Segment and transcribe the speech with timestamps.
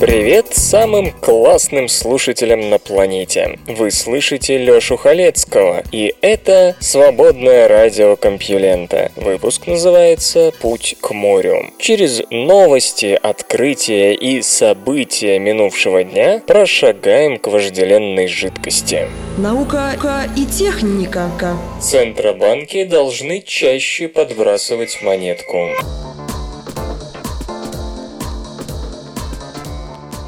[0.00, 3.58] Привет самым классным слушателям на планете.
[3.66, 9.12] Вы слышите Лёшу Халецкого, и это «Свободное радио Компьюлента».
[9.14, 11.66] Выпуск называется «Путь к морю».
[11.78, 19.06] Через новости, открытия и события минувшего дня прошагаем к вожделенной жидкости.
[19.36, 19.92] Наука
[20.34, 21.28] и техника.
[21.78, 25.68] Центробанки должны чаще подбрасывать монетку.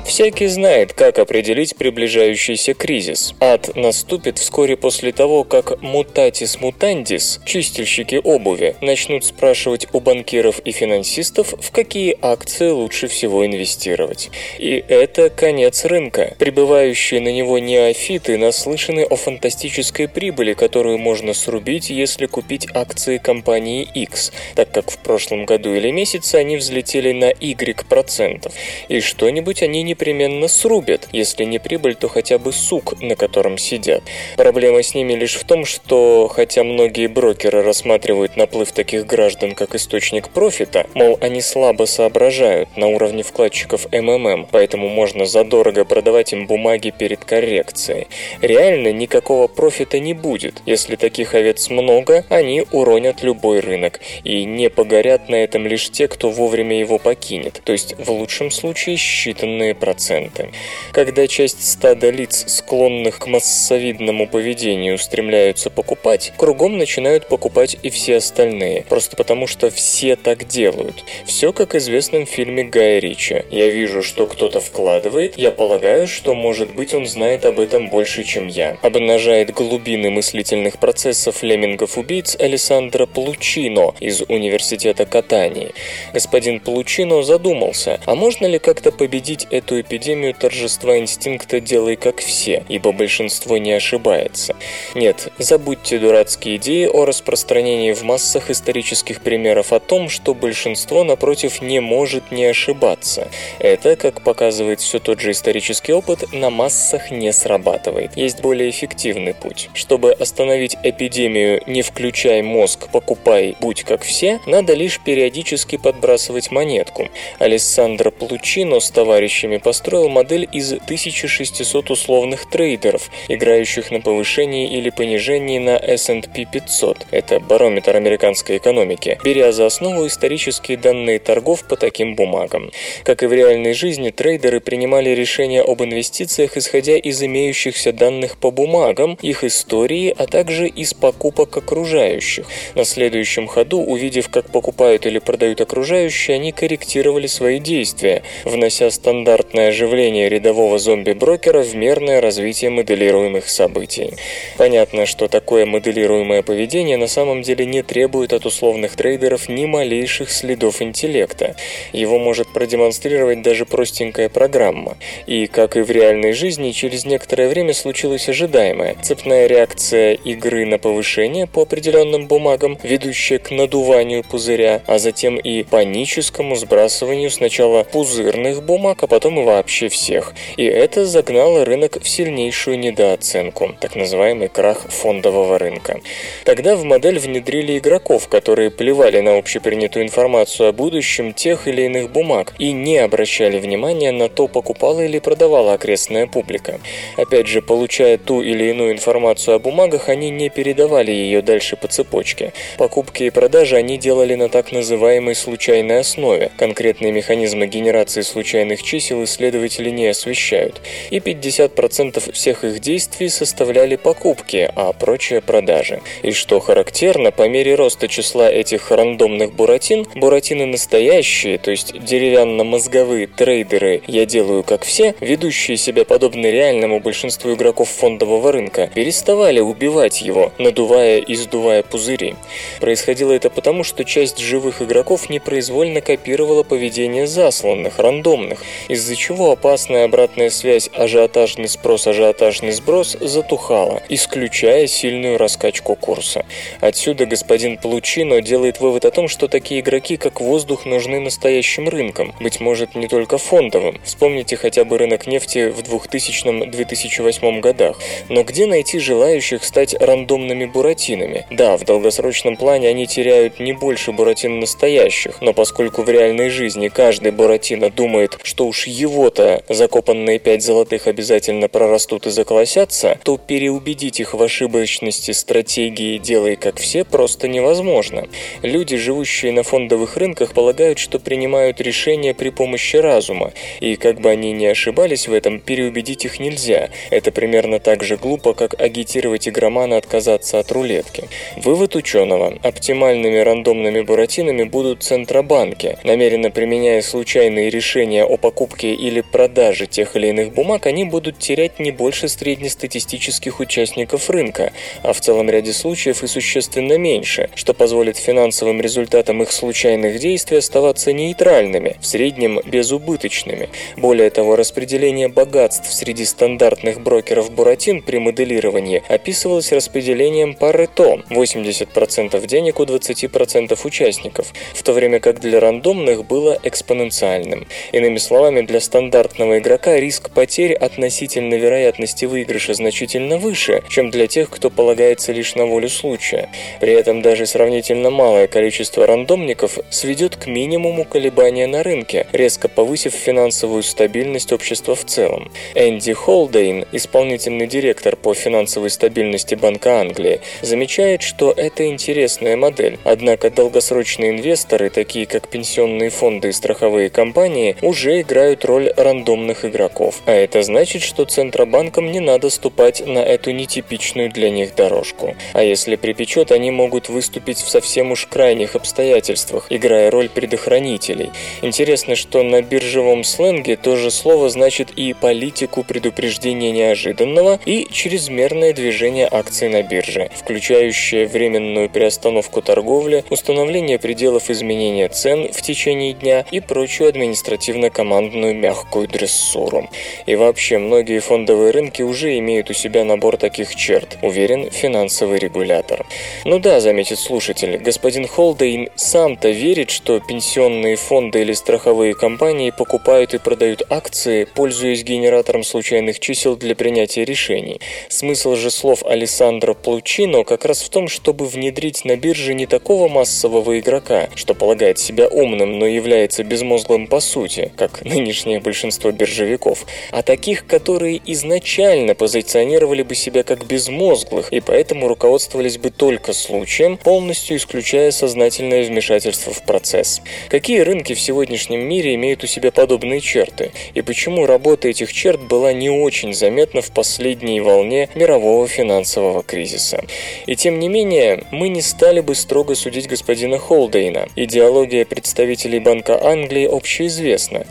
[0.04, 3.34] Всякий знает, как определить приближающийся кризис.
[3.40, 10.72] Ад наступит вскоре после того, как мутатис мутандис, чистильщики обуви, начнут спрашивать у банкиров и
[10.72, 14.30] финансистов, в какие акции лучше всего инвестировать.
[14.58, 16.34] И это конец рынка.
[16.38, 23.88] Прибывающие на него неофиты наслышаны о фантастической прибыли, которую можно срубить, если купить акции компании
[23.94, 28.52] X, так как в прошлом году или месяце они взлетели на Y процентов.
[28.88, 33.58] И что-нибудь они не непременно срубят, если не прибыль, то хотя бы сук, на котором
[33.58, 34.02] сидят.
[34.38, 39.74] Проблема с ними лишь в том, что хотя многие брокеры рассматривают наплыв таких граждан как
[39.74, 46.46] источник профита, мол, они слабо соображают на уровне вкладчиков МММ, поэтому можно задорого продавать им
[46.46, 48.06] бумаги перед коррекцией.
[48.40, 50.62] Реально никакого профита не будет.
[50.64, 56.08] Если таких овец много, они уронят любой рынок, и не погорят на этом лишь те,
[56.08, 60.50] кто вовремя его покинет, то есть в лучшем случае считанные проценты проценты.
[60.92, 68.16] Когда часть стада лиц, склонных к массовидному поведению, стремляются покупать, кругом начинают покупать и все
[68.16, 71.04] остальные, просто потому что все так делают.
[71.24, 73.44] Все как в известном фильме Гая Ричи.
[73.50, 78.24] Я вижу, что кто-то вкладывает, я полагаю, что, может быть, он знает об этом больше,
[78.24, 78.76] чем я.
[78.82, 85.72] Обнажает глубины мыслительных процессов леммингов-убийц Алессандро Плучино из Университета Катании.
[86.12, 92.64] Господин Плучино задумался, а можно ли как-то победить эту эпидемию торжества инстинкта «делай как все»,
[92.68, 94.54] ибо большинство не ошибается.
[94.94, 101.62] Нет, забудьте дурацкие идеи о распространении в массах исторических примеров о том, что большинство, напротив,
[101.62, 103.28] не может не ошибаться.
[103.58, 108.16] Это, как показывает все тот же исторический опыт, на массах не срабатывает.
[108.16, 109.70] Есть более эффективный путь.
[109.74, 117.08] Чтобы остановить эпидемию «не включай мозг, покупай, будь как все», надо лишь периодически подбрасывать монетку.
[117.38, 125.58] Алессандро Плучино с товарищами построил модель из 1600 условных трейдеров, играющих на повышении или понижении
[125.58, 127.06] на S&P 500.
[127.10, 132.70] Это барометр американской экономики, беря за основу исторические данные торгов по таким бумагам.
[133.04, 138.50] Как и в реальной жизни, трейдеры принимали решения об инвестициях, исходя из имеющихся данных по
[138.50, 142.46] бумагам, их истории, а также из покупок окружающих.
[142.74, 149.51] На следующем ходу, увидев, как покупают или продают окружающие, они корректировали свои действия, внося стандартное
[149.52, 154.14] постепенное оживление рядового зомби-брокера в мерное развитие моделируемых событий.
[154.56, 160.30] Понятно, что такое моделируемое поведение на самом деле не требует от условных трейдеров ни малейших
[160.30, 161.54] следов интеллекта.
[161.92, 164.96] Его может продемонстрировать даже простенькая программа.
[165.26, 168.96] И, как и в реальной жизни, через некоторое время случилось ожидаемое.
[169.02, 175.62] Цепная реакция игры на повышение по определенным бумагам, ведущая к надуванию пузыря, а затем и
[175.62, 182.08] паническому сбрасыванию сначала пузырных бумаг, а потом и вообще всех, и это загнало рынок в
[182.08, 186.00] сильнейшую недооценку, так называемый крах фондового рынка.
[186.44, 192.10] Тогда в модель внедрили игроков, которые плевали на общепринятую информацию о будущем тех или иных
[192.10, 196.80] бумаг и не обращали внимания на то, покупала или продавала окрестная публика.
[197.16, 201.88] Опять же, получая ту или иную информацию о бумагах, они не передавали ее дальше по
[201.88, 202.52] цепочке.
[202.78, 206.50] Покупки и продажи они делали на так называемой случайной основе.
[206.58, 210.80] Конкретные механизмы генерации случайных чисел исследовали исследователи не освещают,
[211.10, 216.00] и 50% всех их действий составляли покупки, а прочее продажи.
[216.22, 223.26] И что характерно, по мере роста числа этих рандомных буратин, буратины настоящие, то есть деревянно-мозговые
[223.26, 230.20] трейдеры «я делаю как все», ведущие себя подобно реальному большинству игроков фондового рынка, переставали убивать
[230.20, 232.34] его, надувая и сдувая пузыри.
[232.80, 240.06] Происходило это потому, что часть живых игроков непроизвольно копировала поведение засланных, рандомных, из-за чего опасная
[240.06, 246.44] обратная связь ажиотажный спрос, ажиотажный сброс затухала, исключая сильную раскачку курса.
[246.80, 252.34] Отсюда господин Получино делает вывод о том, что такие игроки, как воздух, нужны настоящим рынкам,
[252.40, 254.00] быть может не только фондовым.
[254.02, 258.00] Вспомните хотя бы рынок нефти в 2000-2008 годах.
[258.28, 261.46] Но где найти желающих стать рандомными буратинами?
[261.48, 266.88] Да, в долгосрочном плане они теряют не больше буратин настоящих, но поскольку в реальной жизни
[266.88, 274.20] каждый буратино думает, что уж его-то закопанные пять золотых обязательно прорастут и заколосятся, то переубедить
[274.20, 278.28] их в ошибочности стратегии «делай как все» просто невозможно.
[278.62, 284.30] Люди, живущие на фондовых рынках, полагают, что принимают решения при помощи разума, и как бы
[284.30, 286.90] они ни ошибались в этом, переубедить их нельзя.
[287.10, 291.28] Это примерно так же глупо, как агитировать игромана отказаться от рулетки.
[291.56, 292.58] Вывод ученого.
[292.62, 295.98] Оптимальными рандомными буратинами будут центробанки.
[296.04, 301.78] Намеренно применяя случайные решения о покупке или продаже тех или иных бумаг, они будут терять
[301.78, 304.72] не больше среднестатистических участников рынка,
[305.02, 310.58] а в целом ряде случаев и существенно меньше, что позволит финансовым результатам их случайных действий
[310.58, 313.68] оставаться нейтральными, в среднем безубыточными.
[313.96, 322.80] Более того, распределение богатств среди стандартных брокеров Буратин при моделировании описывалось распределением Парето– 80% денег
[322.80, 327.66] у 20% участников, в то время как для рандомных было экспоненциальным.
[327.92, 334.50] Иными словами, для стандартного игрока риск потерь относительно вероятности выигрыша значительно выше, чем для тех,
[334.50, 336.50] кто полагается лишь на волю случая.
[336.80, 343.14] При этом даже сравнительно малое количество рандомников сведет к минимуму колебания на рынке, резко повысив
[343.14, 345.50] финансовую стабильность общества в целом.
[345.74, 353.50] Энди Холдейн, исполнительный директор по финансовой стабильности Банка Англии, замечает, что это интересная модель, однако
[353.50, 360.32] долгосрочные инвесторы, такие как пенсионные фонды и страховые компании, уже играют роль рандомных игроков, а
[360.32, 365.36] это значит, что Центробанкам не надо ступать на эту нетипичную для них дорожку.
[365.52, 371.32] А если припечет, они могут выступить в совсем уж крайних обстоятельствах, играя роль предохранителей.
[371.60, 378.72] Интересно, что на биржевом сленге то же слово значит и политику предупреждения неожиданного, и чрезмерное
[378.72, 386.46] движение акций на бирже, включающее временную приостановку торговли, установление пределов изменения цен в течение дня
[386.50, 389.90] и прочую административно-командную мягкую дрессуру.
[390.26, 396.06] И вообще, многие фондовые рынки уже имеют у себя набор таких черт, уверен финансовый регулятор.
[396.44, 403.34] Ну да, заметит слушатель, господин Холдейн сам-то верит, что пенсионные фонды или страховые компании покупают
[403.34, 407.80] и продают акции, пользуясь генератором случайных чисел для принятия решений.
[408.08, 413.08] Смысл же слов Алессандро Плучино как раз в том, чтобы внедрить на бирже не такого
[413.08, 418.04] массового игрока, что полагает себя умным, но является безмозглым по сути, как
[418.52, 425.78] нынешнее большинство биржевиков, а таких, которые изначально позиционировали бы себя как безмозглых и поэтому руководствовались
[425.78, 430.22] бы только случаем, полностью исключая сознательное вмешательство в процесс.
[430.48, 435.40] Какие рынки в сегодняшнем мире имеют у себя подобные черты, и почему работа этих черт
[435.40, 440.04] была не очень заметна в последней волне мирового финансового кризиса.
[440.46, 444.28] И тем не менее, мы не стали бы строго судить господина Холдейна.
[444.36, 447.66] Идеология представителей Банка Англии общеизвестна,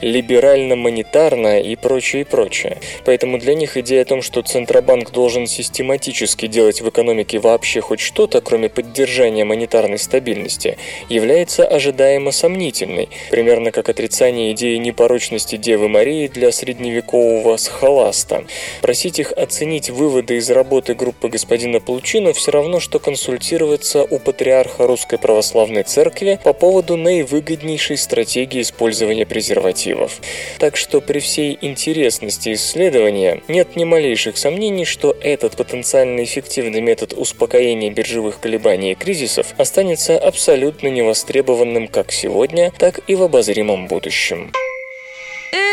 [0.72, 2.78] либерально-монетарная и прочее, и прочее.
[3.06, 8.00] Поэтому для них идея о том, что Центробанк должен систематически делать в экономике вообще хоть
[8.00, 10.78] что-то, кроме поддержания монетарной стабильности,
[11.10, 18.44] является ожидаемо сомнительной, примерно как отрицание идеи непорочности Девы Марии для средневекового схоласта.
[18.82, 24.88] Просить их оценить выводы из работы группы господина Получино все равно, что консультироваться у патриарха
[24.88, 30.22] Русской Православной Церкви по поводу наивыгоднейшей стратегии использования презервативов.
[30.62, 37.14] Так что при всей интересности исследования нет ни малейших сомнений, что этот потенциально эффективный метод
[37.14, 44.52] успокоения биржевых колебаний и кризисов останется абсолютно невостребованным как сегодня, так и в обозримом будущем.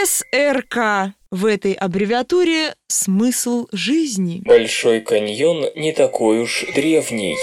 [0.07, 1.13] СРК.
[1.31, 4.41] В этой аббревиатуре смысл жизни.
[4.47, 7.37] Большой каньон не такой уж древний.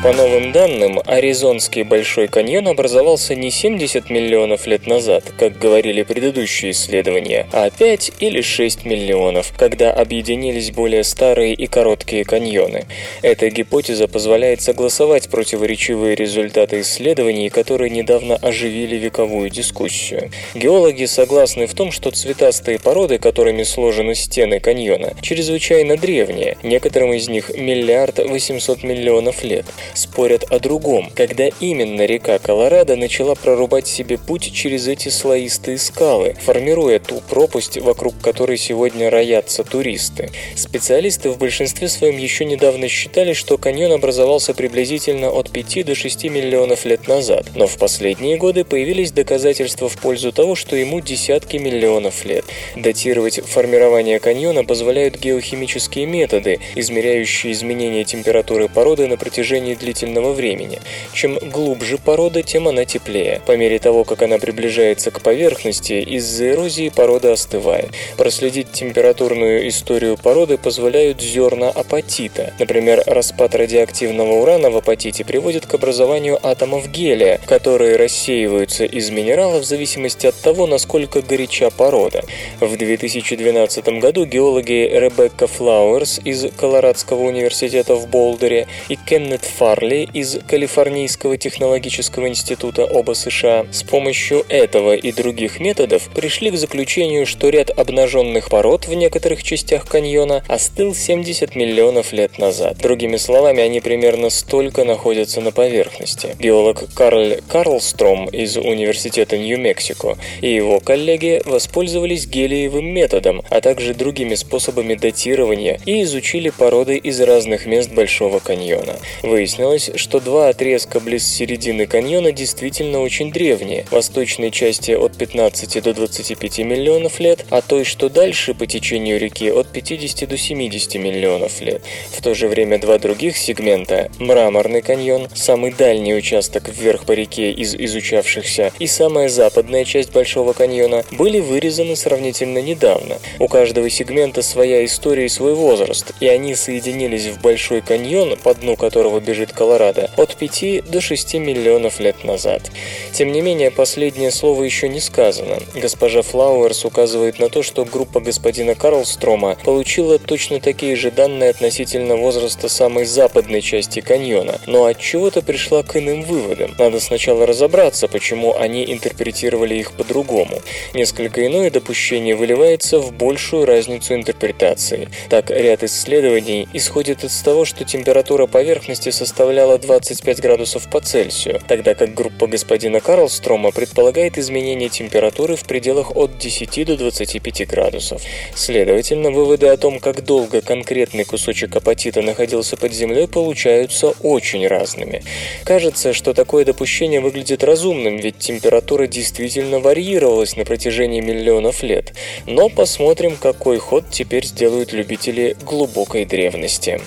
[0.00, 6.70] По новым данным, Аризонский Большой каньон образовался не 70 миллионов лет назад, как говорили предыдущие
[6.70, 12.86] исследования, а 5 или 6 миллионов, когда объединились более старые и короткие каньоны.
[13.22, 20.30] Эта гипотеза позволяет согласовать противоречивые результаты исследований, которые недавно оживили вековую дискуссию.
[20.54, 27.28] Геологи согласны в том, что цветастые породы, которыми сложены стены каньона, чрезвычайно древние, некоторым из
[27.28, 29.66] них миллиард 800 миллионов лет.
[29.98, 36.36] Спорят о другом, когда именно река Колорадо начала прорубать себе путь через эти слоистые скалы,
[36.40, 40.30] формируя ту пропасть, вокруг которой сегодня роятся туристы.
[40.54, 46.24] Специалисты в большинстве своем еще недавно считали, что каньон образовался приблизительно от 5 до 6
[46.24, 51.56] миллионов лет назад, но в последние годы появились доказательства в пользу того, что ему десятки
[51.56, 52.44] миллионов лет.
[52.76, 60.80] Датировать формирование каньона позволяют геохимические методы, измеряющие изменения температуры породы на протяжении длительного времени.
[61.12, 63.40] Чем глубже порода, тем она теплее.
[63.46, 67.90] По мере того, как она приближается к поверхности, из-за эрозии порода остывает.
[68.16, 72.52] Проследить температурную историю породы позволяют зерна апатита.
[72.58, 79.58] Например, распад радиоактивного урана в апатите приводит к образованию атомов гелия, которые рассеиваются из минерала
[79.58, 82.22] в зависимости от того, насколько горяча порода.
[82.60, 90.38] В 2012 году геологи Ребекка Флауэрс из Колорадского университета в Болдере и Кеннет Фарли из
[90.48, 97.50] Калифорнийского технологического института оба США с помощью этого и других методов пришли к заключению, что
[97.50, 102.78] ряд обнаженных пород в некоторых частях каньона остыл 70 миллионов лет назад.
[102.78, 106.34] Другими словами, они примерно столько находятся на поверхности.
[106.38, 114.34] Геолог Карл Карлстром из Университета Нью-Мексико и его коллеги воспользовались гелиевым методом, а также другими
[114.34, 118.96] способами датирования и изучили породы из разных мест Большого каньона.
[119.22, 119.57] Выяснилось,
[119.96, 126.58] что два отрезка близ середины каньона действительно очень древние, восточной части от 15 до 25
[126.60, 131.82] миллионов лет, а той, что дальше по течению реки от 50 до 70 миллионов лет.
[132.10, 137.50] В то же время два других сегмента– Мраморный каньон, самый дальний участок вверх по реке
[137.50, 143.18] из изучавшихся, и самая западная часть Большого каньона– были вырезаны сравнительно недавно.
[143.40, 148.54] У каждого сегмента своя история и свой возраст, и они соединились в Большой каньон, по
[148.54, 152.70] дну которого бежит Колорадо, от 5 до 6 миллионов лет назад.
[153.12, 155.58] Тем не менее, последнее слово еще не сказано.
[155.74, 162.16] Госпожа Флауэрс указывает на то, что группа господина Карлстрома получила точно такие же данные относительно
[162.16, 166.74] возраста самой западной части каньона, но от чего-то пришла к иным выводам.
[166.78, 170.60] Надо сначала разобраться, почему они интерпретировали их по-другому.
[170.94, 175.08] Несколько иное допущение выливается в большую разницу интерпретации.
[175.28, 181.94] Так, ряд исследований исходит из того, что температура поверхности составляла 25 градусов по Цельсию, тогда
[181.94, 188.20] как группа господина Карлстрома предполагает изменение температуры в пределах от 10 до 25 градусов.
[188.56, 195.22] Следовательно, выводы о том, как долго конкретный кусочек апатита находился под землей, получаются очень разными.
[195.62, 202.12] Кажется, что такое допущение выглядит разумным, ведь температура действительно варьировалась на протяжении миллионов лет.
[202.46, 207.00] Но посмотрим, какой ход теперь сделают любители глубокой древности.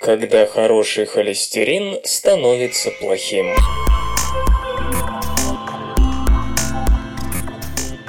[0.00, 3.54] Когда хороший холестерин становится плохим.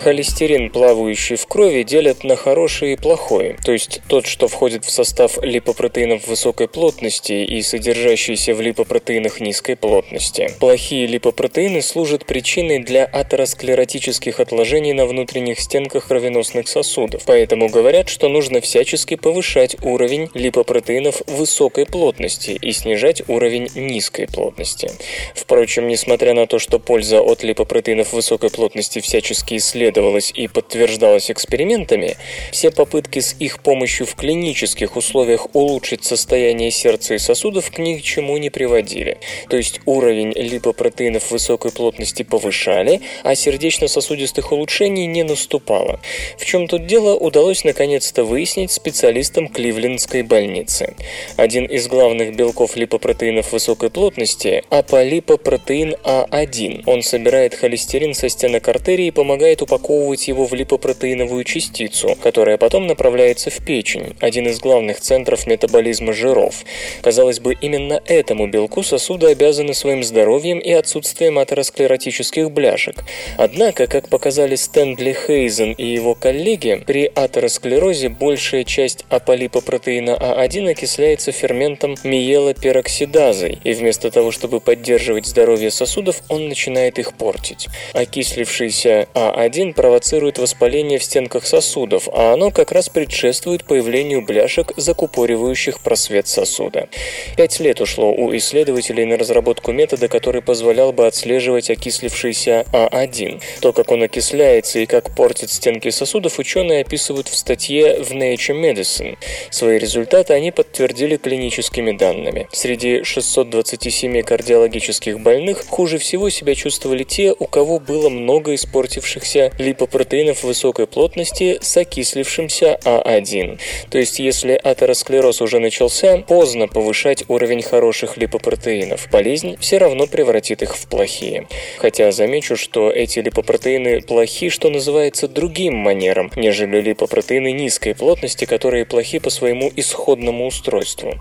[0.03, 4.89] Холестерин, плавающий в крови, делят на хороший и плохой, то есть тот, что входит в
[4.89, 10.49] состав липопротеинов высокой плотности и содержащийся в липопротеинах низкой плотности.
[10.59, 18.27] Плохие липопротеины служат причиной для атеросклеротических отложений на внутренних стенках кровеносных сосудов, поэтому говорят, что
[18.27, 24.89] нужно всячески повышать уровень липопротеинов высокой плотности и снижать уровень низкой плотности.
[25.35, 31.31] Впрочем, несмотря на то, что польза от липопротеинов высокой плотности всячески исследуется, исследовалось и подтверждалось
[31.31, 32.15] экспериментами,
[32.51, 37.97] все попытки с их помощью в клинических условиях улучшить состояние сердца и сосудов к ни
[37.97, 39.17] к чему не приводили.
[39.49, 45.99] То есть уровень липопротеинов высокой плотности повышали, а сердечно-сосудистых улучшений не наступало.
[46.37, 50.95] В чем тут дело, удалось наконец-то выяснить специалистам Кливлендской больницы.
[51.37, 56.83] Один из главных белков липопротеинов высокой плотности– аполипопротеин А1.
[56.85, 62.57] Он собирает холестерин со стенок артерии и помогает упаковать упаковывать его в липопротеиновую частицу, которая
[62.57, 66.63] потом направляется в печень, один из главных центров метаболизма жиров.
[67.01, 73.03] Казалось бы, именно этому белку сосуды обязаны своим здоровьем и отсутствием атеросклеротических бляшек.
[73.37, 81.31] Однако, как показали Стэнли Хейзен и его коллеги, при атеросклерозе большая часть аполипопротеина А1 окисляется
[81.31, 87.67] ферментом миелопероксидазой, и вместо того, чтобы поддерживать здоровье сосудов, он начинает их портить.
[87.93, 95.79] Окислившийся А1 провоцирует воспаление в стенках сосудов, а оно как раз предшествует появлению бляшек, закупоривающих
[95.81, 96.89] просвет сосуда.
[97.37, 103.41] Пять лет ушло у исследователей на разработку метода, который позволял бы отслеживать окислившийся А1.
[103.61, 108.59] То, как он окисляется и как портит стенки сосудов, ученые описывают в статье в Nature
[108.61, 109.17] Medicine.
[109.49, 112.47] Свои результаты они подтвердили клиническими данными.
[112.51, 120.43] Среди 627 кардиологических больных хуже всего себя чувствовали те, у кого было много испортившихся липопротеинов
[120.43, 123.59] высокой плотности с окислившимся А1.
[123.89, 129.07] То есть, если атеросклероз уже начался, поздно повышать уровень хороших липопротеинов.
[129.11, 131.47] Болезнь все равно превратит их в плохие.
[131.77, 138.85] Хотя замечу, что эти липопротеины плохи, что называется, другим манером, нежели липопротеины низкой плотности, которые
[138.85, 141.13] плохи по своему исходному устройству.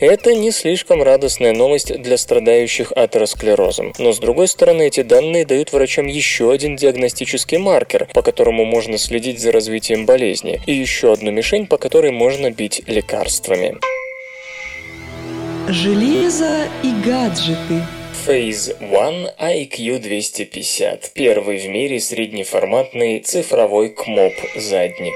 [0.00, 3.92] Это не слишком радостная новость для страдающих атеросклерозом.
[3.98, 8.98] Но с другой стороны, эти данные дают врачам еще один диагностический маркер, по которому можно
[8.98, 13.76] следить за развитием болезни, и еще одну мишень, по которой можно бить лекарствами.
[15.68, 17.82] Железо и гаджеты.
[18.26, 21.10] Phase One IQ 250.
[21.14, 25.14] Первый в мире среднеформатный цифровой КМОП-задник.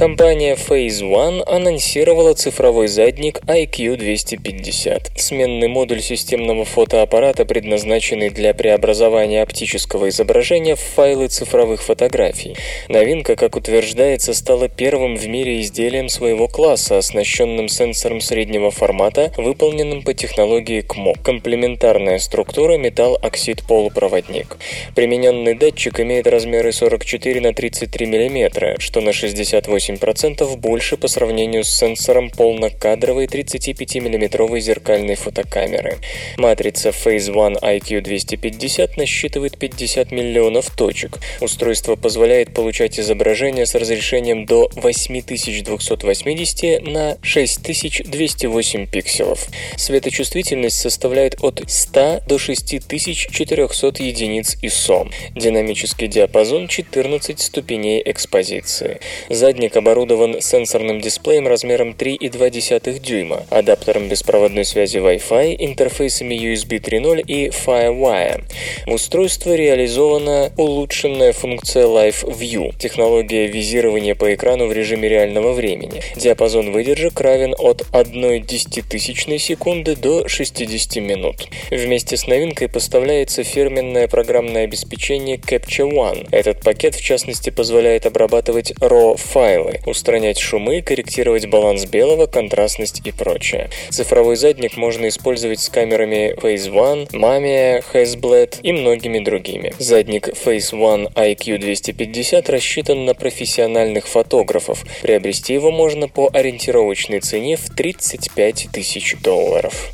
[0.00, 5.10] Компания Phase One анонсировала цифровой задник IQ250.
[5.14, 12.56] Сменный модуль системного фотоаппарата, предназначенный для преобразования оптического изображения в файлы цифровых фотографий.
[12.88, 20.00] Новинка, как утверждается, стала первым в мире изделием своего класса, оснащенным сенсором среднего формата, выполненным
[20.02, 21.12] по технологии КМО.
[21.22, 24.56] Комплементарная структура металл-оксид полупроводник.
[24.94, 31.64] Примененный датчик имеет размеры 44 на 33 мм, что на 68 8% больше по сравнению
[31.64, 35.98] с сенсором полнокадровой 35 миллиметровой зеркальной фотокамеры.
[36.36, 41.18] Матрица Phase One IQ250 насчитывает 50 миллионов точек.
[41.40, 49.46] Устройство позволяет получать изображение с разрешением до 8280 на 6208 пикселов.
[49.76, 55.10] Светочувствительность составляет от 100 до 6400 единиц ISO.
[55.34, 59.00] Динамический диапазон 14 ступеней экспозиции.
[59.28, 67.48] Задник оборудован сенсорным дисплеем размером 3,2 дюйма, адаптером беспроводной связи Wi-Fi, интерфейсами USB 3.0 и
[67.48, 68.42] FireWire.
[68.86, 76.02] В устройстве реализована улучшенная функция Live View, технология визирования по экрану в режиме реального времени.
[76.16, 81.48] Диапазон выдержек равен от 1 десятитысячной секунды до 60 минут.
[81.70, 86.28] Вместе с новинкой поставляется фирменное программное обеспечение Capture One.
[86.30, 93.12] Этот пакет, в частности, позволяет обрабатывать RAW-файлы, каналы, устранять шумы, корректировать баланс белого, контрастность и
[93.12, 93.70] прочее.
[93.90, 99.74] Цифровой задник можно использовать с камерами Phase One, Mamiya, Hasselblad и многими другими.
[99.78, 104.84] Задник Phase One IQ250 рассчитан на профессиональных фотографов.
[105.02, 109.92] Приобрести его можно по ориентировочной цене в 35 тысяч долларов.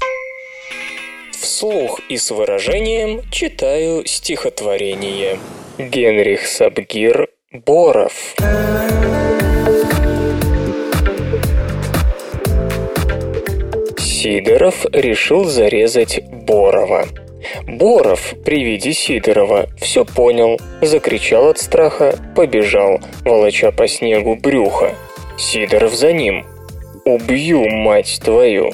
[1.32, 5.38] Вслух и с выражением читаю стихотворение.
[5.78, 8.34] Генрих Сабгир Боров.
[14.26, 17.06] Сидоров решил зарезать Борова.
[17.68, 24.96] Боров при виде Сидорова все понял, закричал от страха, побежал, волоча по снегу брюха.
[25.38, 26.44] Сидоров за ним.
[27.04, 28.72] «Убью, мать твою!»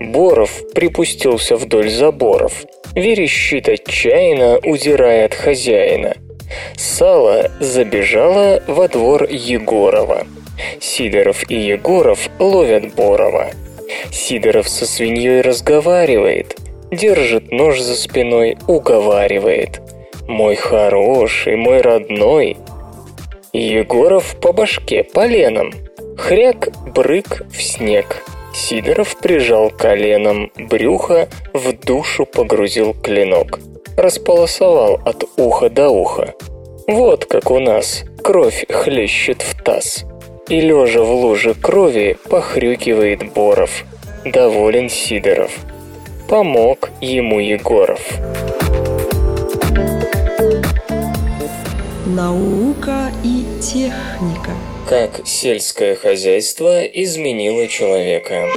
[0.00, 2.64] Боров припустился вдоль заборов.
[2.96, 6.16] Верещит отчаянно, удирая от хозяина.
[6.74, 10.26] Сало забежала во двор Егорова.
[10.80, 13.52] Сидоров и Егоров ловят Борова.
[14.10, 16.56] Сидоров со свиньей разговаривает,
[16.90, 19.80] держит нож за спиной, уговаривает.
[20.28, 22.56] «Мой хороший, мой родной!»
[23.52, 25.72] Егоров по башке поленом.
[26.16, 28.24] Хряк, брык в снег.
[28.54, 33.58] Сидоров прижал коленом брюхо, в душу погрузил клинок.
[33.96, 36.34] Располосовал от уха до уха.
[36.86, 40.04] Вот как у нас кровь хлещет в таз
[40.48, 43.84] и лежа в луже крови похрюкивает Боров.
[44.24, 45.50] Доволен Сидоров.
[46.28, 48.00] Помог ему Егоров.
[52.06, 54.52] Наука и техника.
[54.88, 58.48] Как сельское хозяйство изменило человека.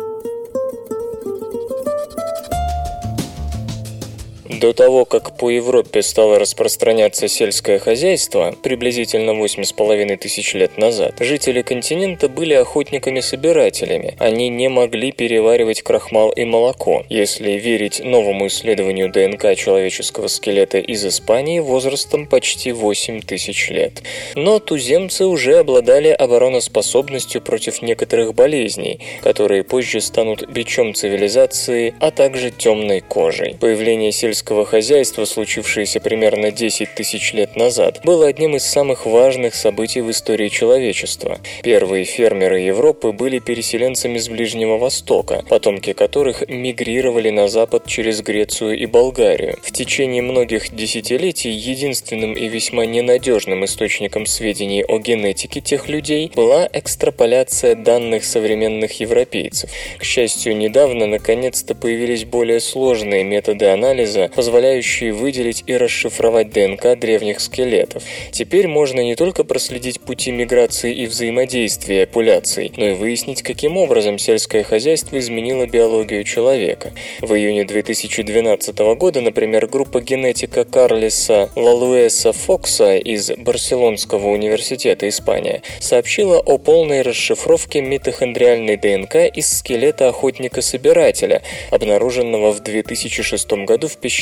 [4.49, 11.63] До того, как по Европе стало распространяться сельское хозяйство, приблизительно 8,5 тысяч лет назад, жители
[11.63, 14.15] континента были охотниками-собирателями.
[14.19, 17.03] Они не могли переваривать крахмал и молоко.
[17.09, 24.03] Если верить новому исследованию ДНК человеческого скелета из Испании возрастом почти 8 тысяч лет.
[24.35, 32.51] Но туземцы уже обладали обороноспособностью против некоторых болезней, которые позже станут бичом цивилизации, а также
[32.51, 33.55] темной кожей.
[33.59, 34.34] Появление сельского
[34.65, 40.49] хозяйства, случившееся примерно 10 тысяч лет назад, было одним из самых важных событий в истории
[40.49, 41.39] человечества.
[41.63, 48.77] Первые фермеры Европы были переселенцами с Ближнего Востока, потомки которых мигрировали на запад через Грецию
[48.77, 49.57] и Болгарию.
[49.63, 56.67] В течение многих десятилетий единственным и весьма ненадежным источником сведений о генетике тех людей была
[56.73, 59.69] экстраполяция данных современных европейцев.
[59.97, 67.39] К счастью, недавно наконец-то появились более сложные методы анализа, позволяющие выделить и расшифровать ДНК древних
[67.39, 68.03] скелетов.
[68.31, 74.17] Теперь можно не только проследить пути миграции и взаимодействия популяций, но и выяснить, каким образом
[74.17, 76.93] сельское хозяйство изменило биологию человека.
[77.19, 86.39] В июне 2012 года, например, группа генетика Карлиса Лалуэса Фокса из Барселонского университета Испания сообщила
[86.39, 94.14] о полной расшифровке митохондриальной ДНК из скелета охотника-собирателя, обнаруженного в 2006 году в пещере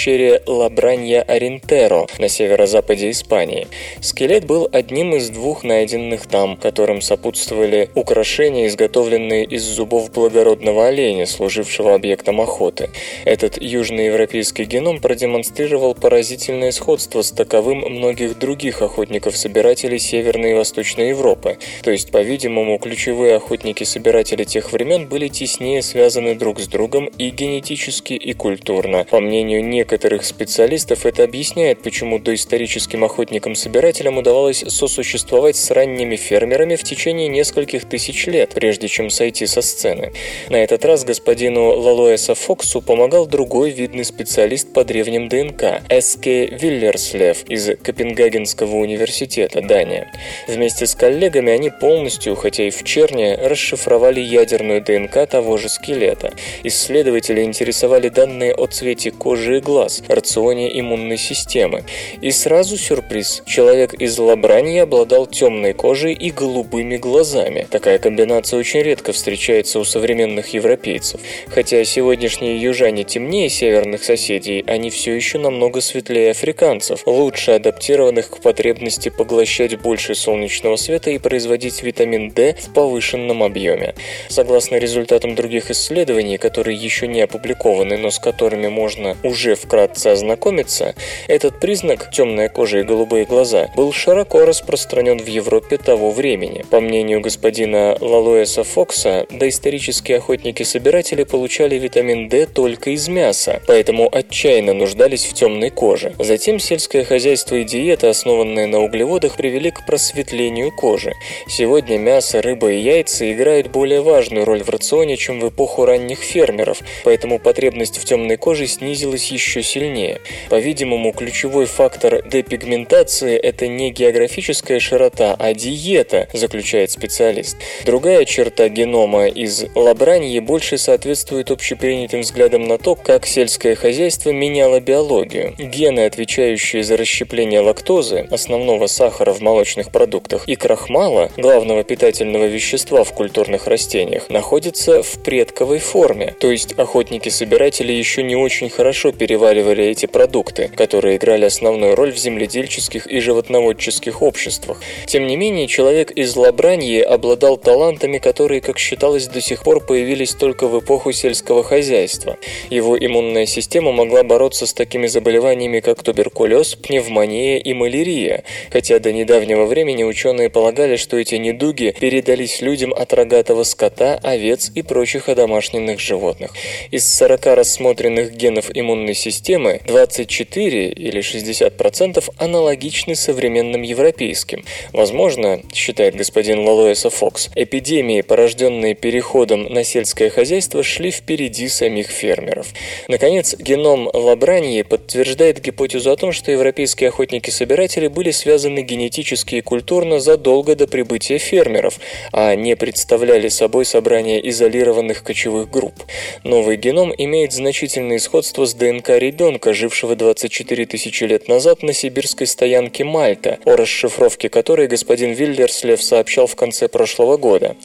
[0.48, 3.68] Лабранья Орентеро на северо-западе Испании.
[4.02, 11.28] Скелет был одним из двух найденных там, которым сопутствовали украшения, изготовленные из зубов благородного оленя,
[11.28, 12.90] служившего объектом охоты.
[13.24, 21.58] Этот южноевропейский геном продемонстрировал поразительное сходство с таковым многих других охотников-собирателей Северной и Восточной Европы.
[21.84, 28.14] То есть, по-видимому, ключевые охотники-собиратели тех времен были теснее связаны друг с другом и генетически,
[28.14, 29.06] и культурно.
[29.10, 36.84] По мнению некоторых специалистов, это объясняет, почему доисторическим охотникам-собирателям удавалось сосуществовать с ранними фермерами в
[36.84, 40.14] течение нескольких тысяч лет, прежде чем сойти со сцены.
[40.48, 47.44] На этот раз господину Лалуэса Фоксу помогал другой видный специалист по древним ДНК– Эске Виллерслев
[47.50, 50.10] из Копенгагенского университета, Дания.
[50.48, 56.32] Вместе с коллегами они полностью, хотя и в черне, расшифровали ядерную ДНК того же скелета.
[56.64, 59.73] Исследователи интересовали данные о цвете кожи и глаз,
[60.08, 61.84] рационе иммунной системы.
[62.22, 67.68] И сразу сюрприз– человек из Лабрании обладал темной кожей и голубыми глазами.
[67.70, 71.20] Такая комбинация очень редко встречается у современных европейцев.
[71.48, 78.42] Хотя сегодняшние южане темнее северных соседей, они все еще намного светлее африканцев, лучше адаптированных к
[78.42, 83.96] потребности поглощать больше солнечного света и производить витамин D в повышенном объеме.
[84.30, 90.96] Согласно результатам других исследований, которые еще не опубликованы, но с которыми можно уже вкратце ознакомиться,
[91.28, 96.66] этот признак, темная кожа и голубые глаза, был широко распространен в Европе того времени.
[96.70, 104.74] По мнению господина Лалуэса Фокса, доисторические охотники-собиратели получали витамин D только из мяса, поэтому отчаянно
[104.74, 106.14] нуждались в темной коже.
[106.20, 111.14] Затем сельское хозяйство и диета, основанные на углеводах, привели к просветлению кожи.
[111.48, 116.20] Сегодня мясо, рыба и яйца играют более важную роль в рационе, чем в эпоху ранних
[116.20, 120.22] фермеров, поэтому потребность в темной коже снизилась еще сильнее.
[120.50, 127.58] По-видимому, ключевой фактор депигментации– это не географическая широта, а диета, заключает специалист.
[127.86, 134.80] Другая черта генома из Лабраньи больше соответствует общепринятым взглядам на то, как сельское хозяйство меняло
[134.80, 135.56] биологию.
[135.58, 143.04] Гены, отвечающие за расщепление лактозы, основного сахара в молочных продуктах, и крахмала, главного питательного вещества
[143.04, 149.86] в культурных растениях, находятся в предковой форме, то есть охотники-собиратели еще не очень хорошо переваривали
[149.86, 154.80] эти продукты, которые играли основную роль в земледельческих и животноводческих обществах.
[155.08, 160.36] Тем не менее, человек из Лабраньи обладал талантами, которые, как считалось, до сих пор появились
[160.36, 162.38] только в эпоху сельского хозяйства.
[162.70, 169.12] Его иммунная система могла бороться с такими заболеваниями, как туберкулез, пневмония и малярия, хотя до
[169.12, 175.28] недавнего времени ученые полагали, что эти недуги передались людям от рогатого скота, овец и прочих
[175.28, 176.52] одомашненных животных.
[176.92, 184.66] Из 40 рассмотренных генов иммунной системы 24 или 60% аналогичны современным европейским.
[184.92, 192.68] Возможно, считает господин Лалоэса Фокс, эпидемии, порожденные переходом на сельское хозяйство, шли впереди самих фермеров.
[193.08, 200.20] Наконец, геном Лабраньи подтверждает гипотезу о том, что европейские охотники-собиратели были связаны генетически и культурно
[200.20, 202.00] задолго до прибытия фермеров,
[202.34, 205.96] а не представляли собой собрание изолированных кочевых групп.
[206.44, 212.48] Новый геном имеет значительное сходство с ДНК ребенка, жившего 24 тысячи лет назад на сибирской
[212.48, 217.76] стоянке Мальта, о расшифровке которой господин Виллерслев сообщал в конце прошлого года.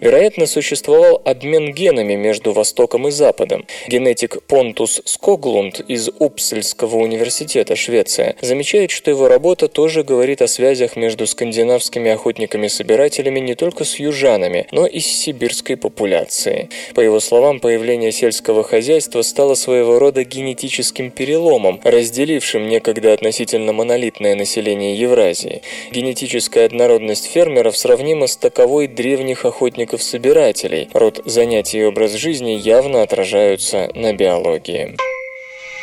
[0.00, 3.66] Вероятно, существовал обмен генами между Востоком и Западом.
[3.88, 10.96] Генетик Понтус Скоглунд из Упсельского университета, Швеция, замечает, что его работа тоже говорит о связях
[10.96, 16.70] между скандинавскими охотниками-собирателями не только с южанами, но и с сибирской популяцией.
[16.94, 20.77] По его словам, появление сельского хозяйства стало своего рода генетическим
[21.10, 25.62] переломом, разделившим некогда относительно монолитное население Евразии.
[25.90, 30.88] Генетическая однородность фермеров сравнима с таковой древних охотников-собирателей.
[30.92, 34.96] Род занятий и образ жизни явно отражаются на биологии.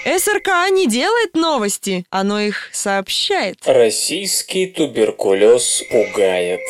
[0.06, 3.58] СРК не делает новости, оно их сообщает.
[3.66, 6.62] Российский туберкулез пугает.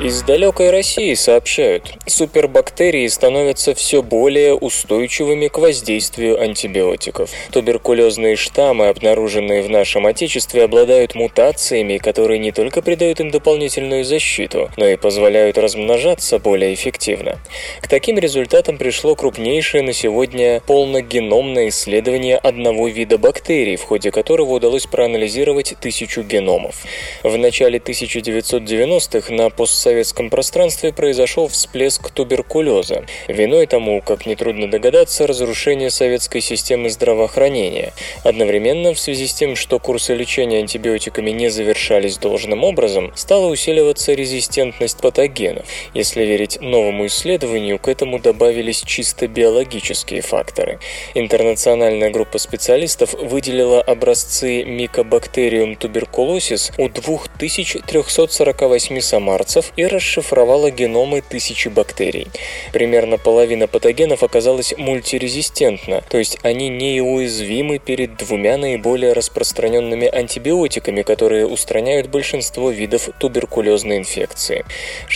[0.00, 7.30] Из далекой России сообщают, супербактерии становятся все более устойчивыми к воздействию антибиотиков.
[7.50, 14.70] Туберкулезные штаммы, обнаруженные в нашем Отечестве, обладают мутациями, которые не только придают им дополнительную защиту,
[14.76, 17.40] но и позволяют размножаться более эффективно.
[17.80, 24.52] К таким результатам пришло крупнейшее на сегодня полногеномное исследование одного вида бактерий, в ходе которого
[24.52, 26.84] удалось проанализировать тысячу геномов.
[27.24, 33.06] В начале 1990-х на постсоветском постсоветском пространстве произошел всплеск туберкулеза.
[33.26, 37.94] Виной тому, как нетрудно догадаться, разрушение советской системы здравоохранения.
[38.22, 44.12] Одновременно, в связи с тем, что курсы лечения антибиотиками не завершались должным образом, стала усиливаться
[44.12, 45.64] резистентность патогенов.
[45.94, 50.80] Если верить новому исследованию, к этому добавились чисто биологические факторы.
[51.14, 62.26] Интернациональная группа специалистов выделила образцы микобактериум туберкулосис у 2348 самарцев и расшифровала геномы тысячи бактерий.
[62.72, 71.46] Примерно половина патогенов оказалась мультирезистентна, то есть они неуязвимы перед двумя наиболее распространенными антибиотиками, которые
[71.46, 74.64] устраняют большинство видов туберкулезной инфекции.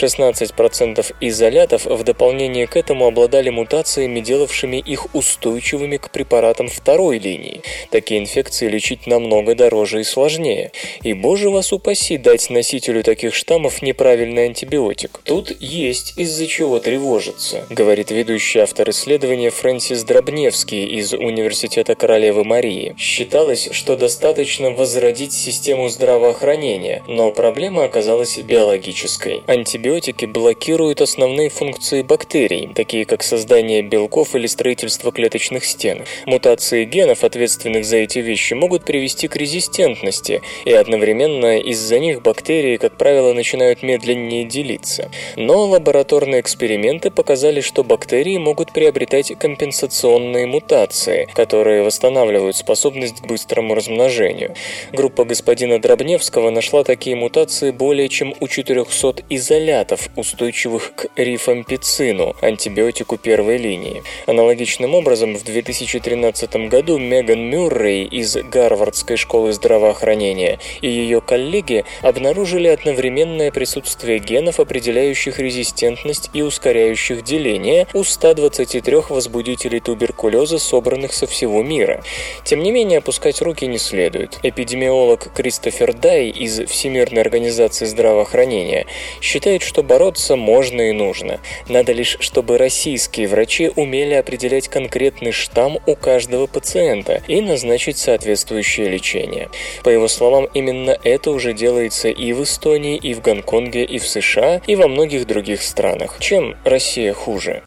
[0.01, 7.62] 16% изолятов в дополнение к этому обладали мутациями, делавшими их устойчивыми к препаратам второй линии.
[7.90, 10.70] Такие инфекции лечить намного дороже и сложнее.
[11.03, 15.21] И, боже вас упаси, дать носителю таких штаммов неправильное антибиотик.
[15.25, 22.95] Тут есть из-за чего тревожиться, говорит ведущий автор исследования Фрэнсис Дробневский из Университета Королевы Марии.
[22.99, 29.43] Считалось, что достаточно возродить систему здравоохранения, но проблема оказалась биологической.
[29.47, 36.05] Антибиотики блокируют основные функции бактерий, такие как создание белков или строительство клеточных стен.
[36.27, 42.77] Мутации генов, ответственных за эти вещи, могут привести к резистентности, и одновременно из-за них бактерии,
[42.77, 45.11] как правило, начинают медленнее умение делиться.
[45.37, 53.74] Но лабораторные эксперименты показали, что бактерии могут приобретать компенсационные мутации, которые восстанавливают способность к быстрому
[53.74, 54.55] размножению.
[54.92, 63.16] Группа господина Дробневского нашла такие мутации более чем у 400 изолятов, устойчивых к рифампицину, антибиотику
[63.16, 64.02] первой линии.
[64.26, 72.68] Аналогичным образом, в 2013 году Меган Мюррей из Гарвардской школы здравоохранения и ее коллеги обнаружили
[72.68, 81.63] одновременное присутствие генов, определяющих резистентность и ускоряющих деление у 123 возбудителей туберкулеза, собранных со всего
[81.63, 82.03] мира.
[82.45, 84.39] Тем не менее, опускать руки не следует.
[84.43, 88.87] Эпидемиолог Кристофер Дай из Всемирной организации здравоохранения
[89.21, 91.41] считает, что бороться можно и нужно.
[91.69, 98.89] Надо лишь, чтобы российские врачи умели определять конкретный штамм у каждого пациента и назначить соответствующее
[98.89, 99.49] лечение.
[99.85, 104.07] По его словам, именно это уже делается и в Эстонии, и в Гонконге, и в
[104.12, 106.16] США и во многих других странах.
[106.20, 107.62] Чем Россия хуже?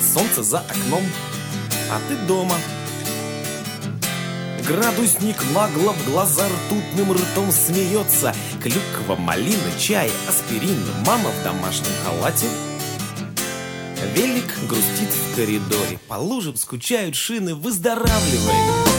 [0.00, 1.02] Солнце за окном,
[1.90, 2.54] а ты дома.
[4.68, 8.34] Градусник нагло в глаза ртутным ртом смеется.
[8.62, 12.46] Клюква, малина, чай, аспирин, мама в домашнем халате.
[14.14, 18.95] Велик грустит в коридоре, по лужам скучают шины, выздоравливай.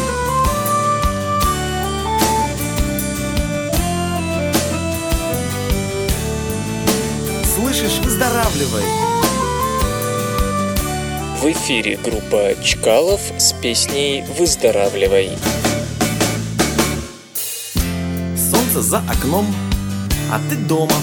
[8.48, 8.84] Выздоравливай.
[11.42, 15.32] В эфире группа Чкалов с песней «Выздоравливай».
[18.36, 19.46] Солнце за окном,
[20.32, 20.94] а ты дома.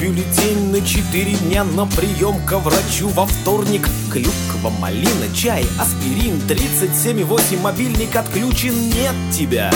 [0.00, 3.86] Бюллетень на четыре дня на прием ко врачу во вторник.
[4.10, 9.70] Клюква, малина, чай, аспирин, 37,8 мобильник отключен, нет тебя.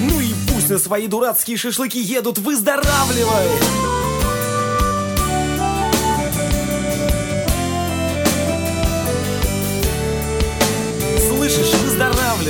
[0.00, 3.81] Ну и пусть на свои дурацкие шашлыки едут, выздоравливай!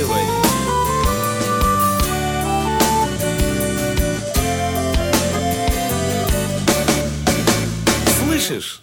[0.03, 0.23] Выздоравливай.
[8.19, 8.82] Слышишь?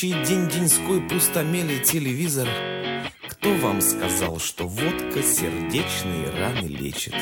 [0.00, 2.48] Гримасничает день-деньской пустомелый телевизор.
[3.28, 7.14] Кто вам сказал, что водка сердечные раны лечит?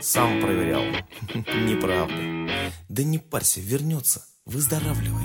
[0.00, 0.82] Сам проверял.
[1.34, 2.14] Неправда.
[2.88, 4.22] Да не парься, вернется.
[4.44, 5.22] Выздоравливай.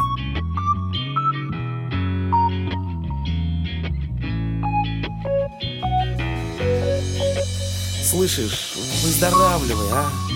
[8.03, 10.28] Слышишь, выздоравливай, а?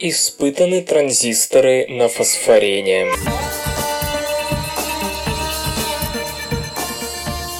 [0.00, 3.47] Испытаны транзисторы на фосфорение.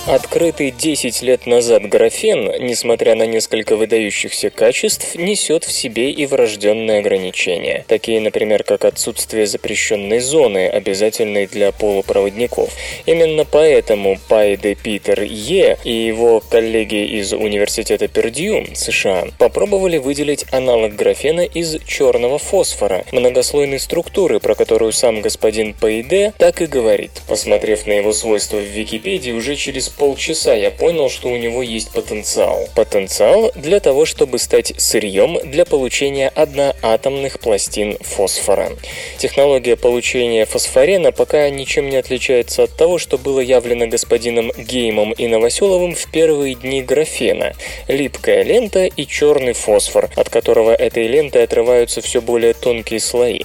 [0.09, 7.01] Открытый 10 лет назад графен, несмотря на несколько выдающихся качеств, несет в себе и врожденные
[7.01, 12.73] ограничения, такие, например, как отсутствие запрещенной зоны, обязательной для полупроводников.
[13.05, 20.47] Именно поэтому Пай де Питер Е и его коллеги из Университета Пердью, США, попробовали выделить
[20.51, 27.11] аналог графена из черного фосфора, многослойной структуры, про которую сам господин Пейде так и говорит.
[27.29, 31.93] Посмотрев на его свойства в Википедии, уже через полчаса я понял, что у него есть
[31.93, 32.69] потенциал.
[32.75, 38.71] Потенциал для того, чтобы стать сырьем для получения одноатомных пластин фосфора.
[39.19, 45.27] Технология получения фосфорена пока ничем не отличается от того, что было явлено господином Геймом и
[45.27, 47.55] Новоселовым в первые дни графена.
[47.89, 53.43] Липкая лента и черный фосфор, от которого этой лентой отрываются все более тонкие слои.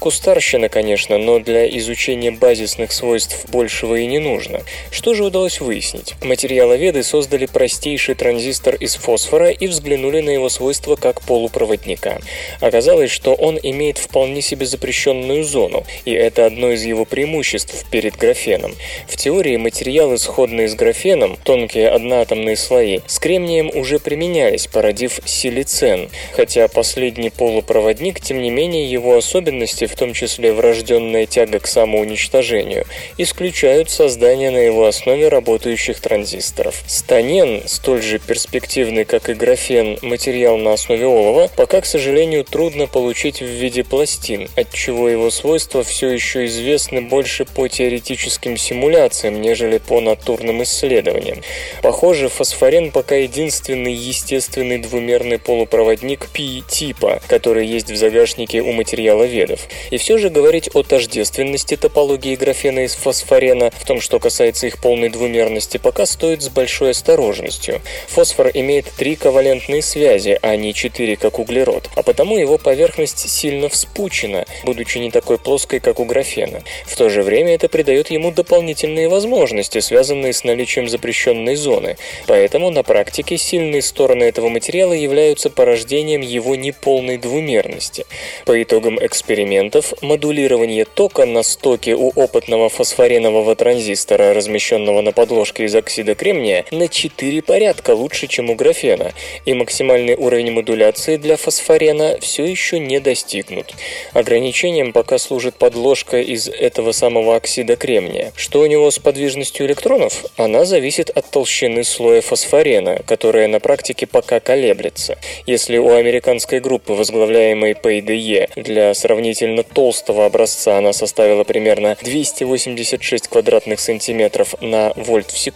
[0.00, 4.62] Кустарщина, конечно, но для изучения базисных свойств большего и не нужно.
[4.90, 5.93] Что же удалось выяснить?
[6.22, 12.20] Материаловеды создали простейший транзистор из фосфора и взглянули на его свойства как полупроводника.
[12.60, 18.16] Оказалось, что он имеет вполне себе запрещенную зону, и это одно из его преимуществ перед
[18.16, 18.74] графеном.
[19.06, 26.10] В теории материалы, сходные с графеном, тонкие одноатомные слои, с кремнием уже применялись, породив силицен,
[26.32, 32.86] хотя последний полупроводник, тем не менее, его особенности, в том числе врожденная тяга к самоуничтожению,
[33.18, 36.82] исключают создание на его основе работающих предыдущих транзисторов.
[36.86, 42.86] Станен, столь же перспективный, как и графен, материал на основе олова, пока, к сожалению, трудно
[42.86, 49.78] получить в виде пластин, отчего его свойства все еще известны больше по теоретическим симуляциям, нежели
[49.78, 51.42] по натурным исследованиям.
[51.82, 59.60] Похоже, фосфорен пока единственный естественный двумерный полупроводник P-типа, который есть в загашнике у материала ведов.
[59.90, 64.78] И все же говорить о тождественности топологии графена из фосфорена в том, что касается их
[64.78, 67.80] полной двумерности, пока стоит с большой осторожностью.
[68.08, 73.68] Фосфор имеет три ковалентные связи, а не четыре, как углерод, а потому его поверхность сильно
[73.68, 76.62] вспучена, будучи не такой плоской, как у графена.
[76.86, 81.96] В то же время это придает ему дополнительные возможности, связанные с наличием запрещенной зоны.
[82.26, 88.06] Поэтому на практике сильные стороны этого материала являются порождением его неполной двумерности.
[88.44, 95.74] По итогам экспериментов, модулирование тока на стоке у опытного фосфоренового транзистора, размещенного на подложке из
[95.74, 99.12] оксида кремния, на 4 порядка лучше, чем у графена,
[99.44, 103.74] и максимальный уровень модуляции для фосфорена все еще не достигнут.
[104.12, 108.32] Ограничением пока служит подложка из этого самого оксида кремния.
[108.36, 110.24] Что у него с подвижностью электронов?
[110.36, 115.18] Она зависит от толщины слоя фосфорена, которая на практике пока колеблется.
[115.46, 123.80] Если у американской группы, возглавляемой PDE, для сравнительно толстого образца она составила примерно 286 квадратных
[123.80, 125.53] сантиметров на вольт в секунду,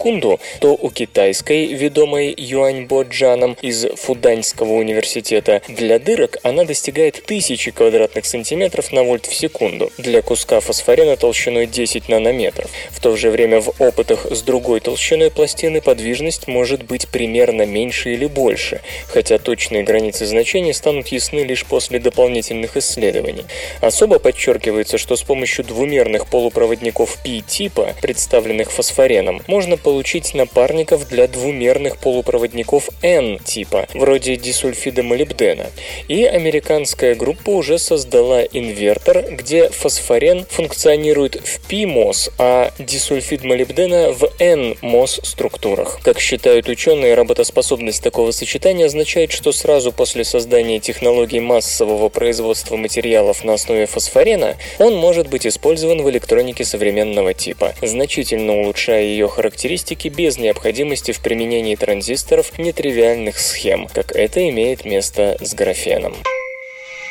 [0.61, 8.25] то у китайской, ведомой Юаньбо Джаном из Фуданьского университета, для дырок она достигает 1000 квадратных
[8.25, 12.71] сантиметров на вольт в секунду, для куска фосфорена толщиной 10 нанометров.
[12.91, 18.13] В то же время в опытах с другой толщиной пластины подвижность может быть примерно меньше
[18.15, 23.45] или больше, хотя точные границы значений станут ясны лишь после дополнительных исследований.
[23.81, 31.97] Особо подчеркивается, что с помощью двумерных полупроводников P-типа, представленных фосфореном, можно получить напарников для двумерных
[31.99, 35.67] полупроводников N-типа, вроде дисульфида молибдена.
[36.09, 44.31] И американская группа уже создала инвертор, где фосфорен функционирует в P-MOS, а дисульфид молибдена в
[44.39, 46.01] N-MOS структурах.
[46.03, 53.45] Как считают ученые, работоспособность такого сочетания означает, что сразу после создания технологий массового производства материалов
[53.45, 59.68] на основе фосфорена он может быть использован в электронике современного типа, значительно улучшая ее характеристики
[60.09, 66.15] без необходимости в применении транзисторов нетривиальных схем, как это имеет место с графеном.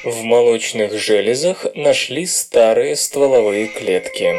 [0.04, 4.36] В молочных железах нашли старые стволовые клетки.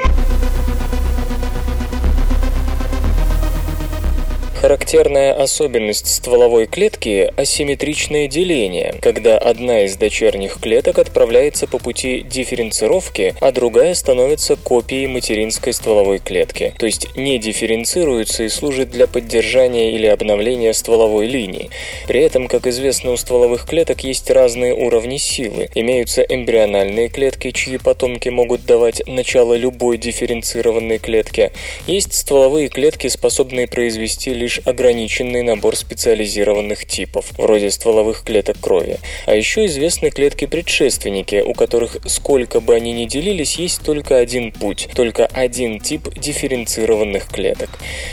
[4.61, 13.37] Характерная особенность стволовой клетки– асимметричное деление, когда одна из дочерних клеток отправляется по пути дифференцировки,
[13.41, 19.93] а другая становится копией материнской стволовой клетки, то есть не дифференцируется и служит для поддержания
[19.93, 21.71] или обновления стволовой линии.
[22.09, 25.69] При этом, как известно, у стволовых клеток есть разные уровни силы.
[25.77, 31.53] Имеются эмбриональные клетки, чьи потомки могут давать начало любой дифференцированной клетке.
[31.87, 38.97] Есть стволовые клетки, способные произвести лишь лишь ограниченный набор специализированных типов, вроде стволовых клеток крови.
[39.27, 44.89] А еще известны клетки-предшественники, у которых, сколько бы они ни делились, есть только один путь,
[44.95, 47.69] только один тип дифференцированных клеток.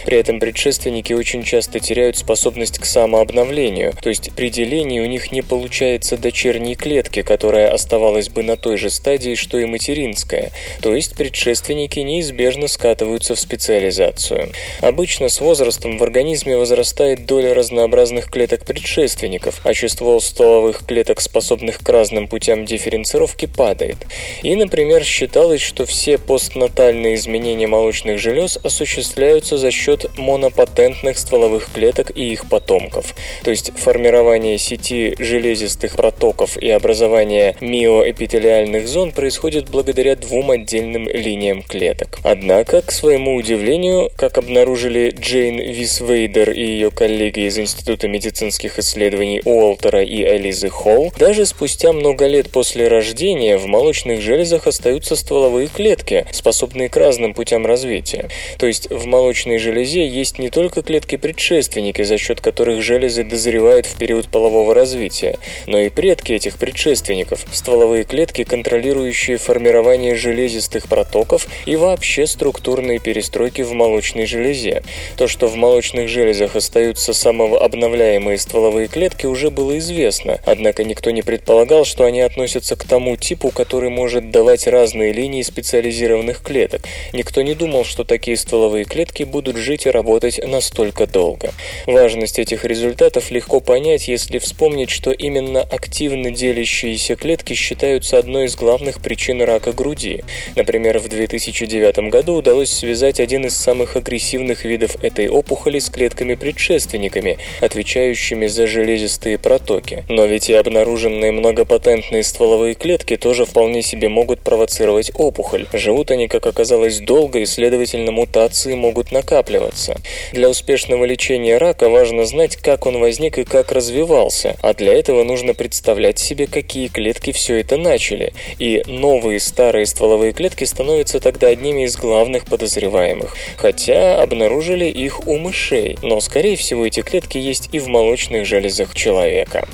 [0.06, 5.32] При этом предшественники очень часто теряют способность к самообновлению, то есть при делении у них
[5.32, 10.94] не получается дочерней клетки, которая оставалась бы на той же стадии, что и материнская, то
[10.94, 14.52] есть предшественники неизбежно скатываются в специализацию.
[14.82, 21.22] Обычно с возрастом в организме организме возрастает доля разнообразных клеток предшественников, а число стволовых клеток,
[21.22, 23.98] способных к разным путям дифференцировки, падает.
[24.42, 32.12] И, например, считалось, что все постнатальные изменения молочных желез осуществляются за счет монопатентных стволовых клеток
[32.16, 33.14] и их потомков.
[33.44, 41.62] То есть формирование сети железистых протоков и образование миоэпителиальных зон происходит благодаря двум отдельным линиям
[41.62, 42.18] клеток.
[42.24, 48.80] Однако, к своему удивлению, как обнаружили Джейн Висвей Вейдер и ее коллеги из Института медицинских
[48.80, 55.18] исследований Уолтера и Элизы Холл, даже спустя много лет после рождения в молочных железах остаются
[55.18, 58.30] стволовые клетки, способные к разным путям развития.
[58.58, 63.98] То есть в молочной железе есть не только клетки-предшественники, за счет которых железы дозревают в
[63.98, 65.38] период полового развития,
[65.68, 73.64] но и предки этих предшественников, стволовые клетки, контролирующие формирование железистых протоков и вообще структурные перестройки
[73.64, 74.82] в молочной железе.
[75.18, 81.12] То, что в молочных молочных железах остаются самообновляемые стволовые клетки, уже было известно, однако никто
[81.12, 86.82] не предполагал, что они относятся к тому типу, который может давать разные линии специализированных клеток.
[87.14, 91.52] Никто не думал, что такие стволовые клетки будут жить и работать настолько долго.
[91.86, 98.56] Важность этих результатов легко понять, если вспомнить, что именно активно делящиеся клетки считаются одной из
[98.56, 100.24] главных причин рака груди.
[100.56, 107.38] Например, в 2009 году удалось связать один из самых агрессивных видов этой опухоли с клетками-предшественниками,
[107.62, 110.04] отвечающими за железистые протоки.
[110.10, 115.68] Но ведь и обнаруженные многопатентные стволовые клетки тоже вполне себе могут провоцировать опухоль.
[115.74, 119.98] Живут они, как оказалось, долго и, следовательно, мутации могут накапливаться.
[120.34, 125.24] Для успешного лечения рака важно знать, как он возник и как развивался, а для этого
[125.24, 128.34] нужно представлять себе, какие клетки все это начали.
[128.60, 133.36] И новые старые стволовые клетки становятся тогда одними из главных подозреваемых.
[133.58, 138.94] Хотя обнаружили их у мышей, но скорее всего эти клетки есть и в молочных железах
[138.96, 139.68] человека.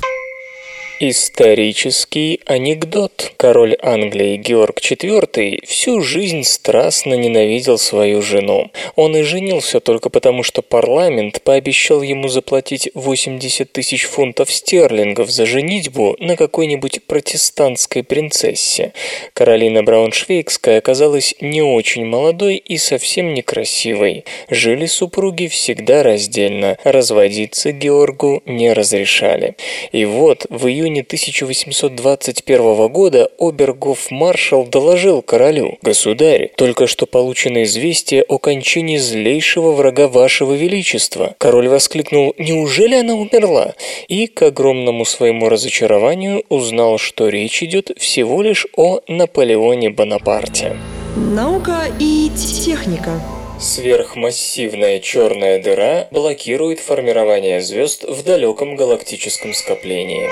[1.04, 3.32] Исторический анекдот.
[3.36, 8.70] Король Англии Георг IV всю жизнь страстно ненавидел свою жену.
[8.94, 15.44] Он и женился только потому, что парламент пообещал ему заплатить 80 тысяч фунтов стерлингов за
[15.44, 18.92] женитьбу на какой-нибудь протестантской принцессе.
[19.34, 24.24] Каролина Брауншвейгская оказалась не очень молодой и совсем некрасивой.
[24.48, 29.56] Жили супруги всегда раздельно, разводиться Георгу не разрешали.
[29.90, 38.22] И вот в июне июне 1821 года обергоф-маршал доложил королю, «Государь, только что получено известие
[38.22, 41.34] о кончине злейшего врага вашего величества».
[41.38, 43.74] Король воскликнул, «Неужели она умерла?»
[44.08, 50.76] И, к огромному своему разочарованию, узнал, что речь идет всего лишь о Наполеоне Бонапарте.
[51.16, 53.20] Наука и техника.
[53.62, 60.28] Сверхмассивная черная дыра блокирует формирование звезд в далеком галактическом скоплении.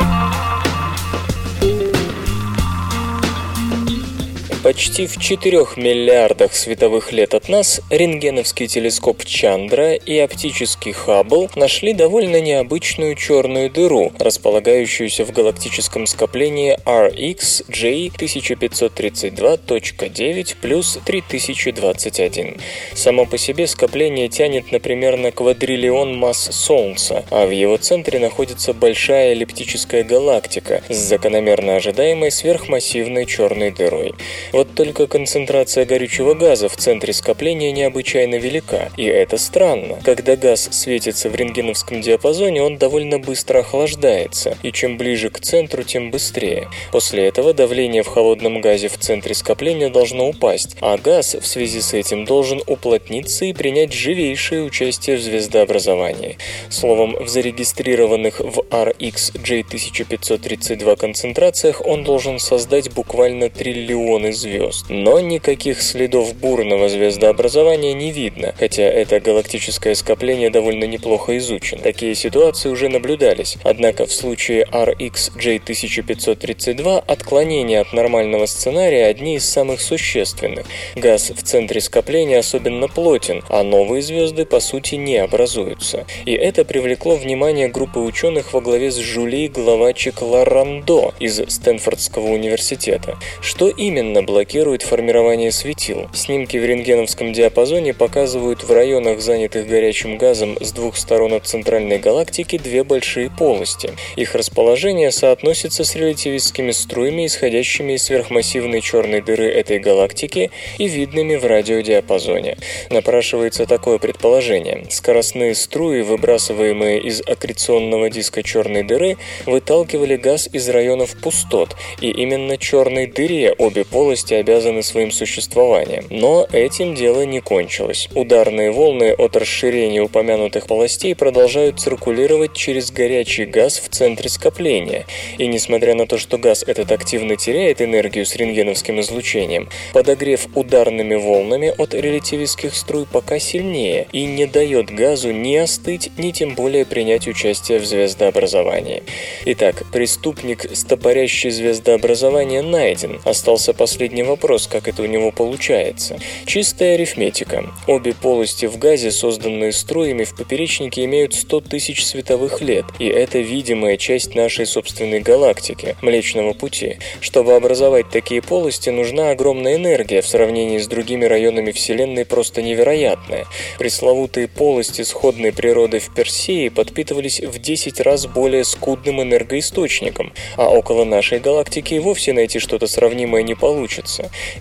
[4.70, 11.92] Почти в 4 миллиардах световых лет от нас рентгеновский телескоп Чандра и оптический Хаббл нашли
[11.92, 22.58] довольно необычную черную дыру, располагающуюся в галактическом скоплении RxJ 1532.9 плюс 3021.
[22.94, 28.72] Само по себе скопление тянет, например, на квадриллион масс Солнца, а в его центре находится
[28.72, 34.14] большая эллиптическая галактика с закономерно ожидаемой сверхмассивной черной дырой.
[34.60, 39.98] Вот только концентрация горючего газа в центре скопления необычайно велика, и это странно.
[40.04, 45.82] Когда газ светится в рентгеновском диапазоне, он довольно быстро охлаждается, и чем ближе к центру,
[45.82, 46.68] тем быстрее.
[46.92, 51.80] После этого давление в холодном газе в центре скопления должно упасть, а газ в связи
[51.80, 56.36] с этим должен уплотниться и принять живейшее участие в звездообразовании.
[56.68, 64.86] Словом, в зарегистрированных в RxJ 1532 концентрациях он должен создать буквально триллионы звезд.
[64.88, 71.82] Но никаких следов бурного звездообразования не видно, хотя это галактическое скопление довольно неплохо изучено.
[71.82, 79.48] Такие ситуации уже наблюдались, однако в случае RxJ 1532 отклонения от нормального сценария одни из
[79.48, 80.66] самых существенных.
[80.96, 86.06] Газ в центре скопления особенно плотен, а новые звезды по сути не образуются.
[86.24, 93.18] И это привлекло внимание группы ученых во главе с Жюли Главачик Ларандо из Стэнфордского университета.
[93.40, 96.08] Что именно блокирует формирование светил.
[96.14, 101.98] Снимки в рентгеновском диапазоне показывают в районах, занятых горячим газом с двух сторон от центральной
[101.98, 103.90] галактики, две большие полости.
[104.14, 111.34] Их расположение соотносится с релятивистскими струями, исходящими из сверхмассивной черной дыры этой галактики и видными
[111.34, 112.56] в радиодиапазоне.
[112.88, 114.86] Напрашивается такое предположение.
[114.90, 119.16] Скоростные струи, выбрасываемые из аккреционного диска черной дыры,
[119.46, 126.04] выталкивали газ из районов пустот, и именно черной дыре обе полости области обязаны своим существованием.
[126.10, 128.08] Но этим дело не кончилось.
[128.14, 135.06] Ударные волны от расширения упомянутых полостей продолжают циркулировать через горячий газ в центре скопления.
[135.38, 141.14] И несмотря на то, что газ этот активно теряет энергию с рентгеновским излучением, подогрев ударными
[141.14, 146.84] волнами от релятивистских струй пока сильнее и не дает газу ни остыть, ни тем более
[146.84, 149.02] принять участие в звездообразовании.
[149.46, 153.20] Итак, преступник, стопорящий звездообразование, найден.
[153.24, 156.18] Остался последний последний вопрос, как это у него получается.
[156.44, 157.66] Чистая арифметика.
[157.86, 163.38] Обе полости в газе, созданные струями в поперечнике, имеют 100 тысяч световых лет, и это
[163.38, 166.98] видимая часть нашей собственной галактики, Млечного Пути.
[167.20, 173.46] Чтобы образовать такие полости, нужна огромная энергия, в сравнении с другими районами Вселенной просто невероятная.
[173.78, 181.04] Пресловутые полости сходной природы в Персии подпитывались в 10 раз более скудным энергоисточником, а около
[181.04, 183.99] нашей галактики и вовсе найти что-то сравнимое не получится.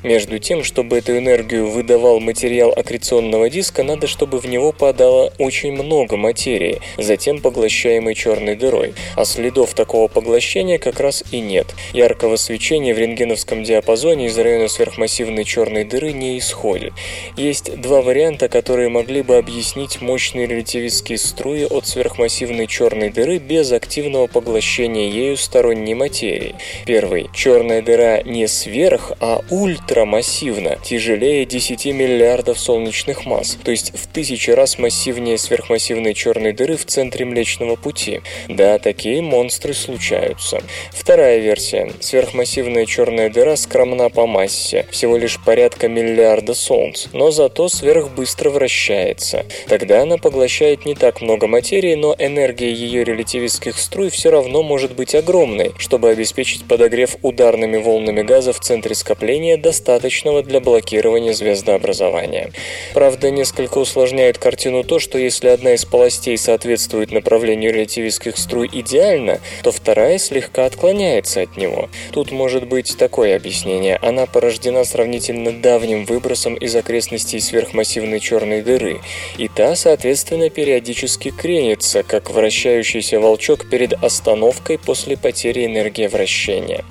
[0.04, 5.72] Между тем, чтобы эту энергию выдавал материал аккреционного диска, надо, чтобы в него падало очень
[5.72, 8.94] много материи, затем поглощаемой черной дырой.
[9.16, 11.68] А следов такого поглощения как раз и нет.
[11.94, 16.94] Яркого свечения в рентгеновском диапазоне из района сверхмассивной черной дыры не исходит.
[17.38, 23.72] Есть два варианта, которые могли бы объяснить мощные релятивистские струи от сверхмассивной черной дыры без
[23.72, 26.56] активного поглощения ею сторонней материи.
[26.86, 27.30] Первый.
[27.34, 34.52] Черная дыра не сверх, а ультрамассивна, тяжелее 10 миллиардов солнечных масс, то есть в тысячи
[34.52, 38.22] раз массивнее сверхмассивной черной дыры в центре Млечного Пути.
[38.48, 40.62] Да, такие монстры случаются.
[40.92, 41.92] Вторая версия.
[42.00, 49.46] Сверхмассивная черная дыра скромна по массе, всего лишь порядка миллиарда Солнц, но зато сверхбыстро вращается.
[49.68, 54.96] Тогда она поглощает не так много материи, но энергия ее релятивистских струй все равно может
[54.96, 59.19] быть огромной, чтобы обеспечить подогрев ударными волнами газа в центре скопления,
[59.58, 62.52] достаточного для блокирования звездообразования.
[62.94, 69.40] Правда, несколько усложняет картину то, что если одна из полостей соответствует направлению релятивистских струй идеально,
[69.64, 71.90] то вторая слегка отклоняется от него.
[72.12, 73.98] Тут может быть такое объяснение.
[74.02, 79.02] Она порождена сравнительно давним выбросом из окрестностей сверхмассивной черной дыры,
[79.38, 86.86] и та, соответственно, периодически кренится, как вращающийся волчок перед остановкой после потери энергии вращения.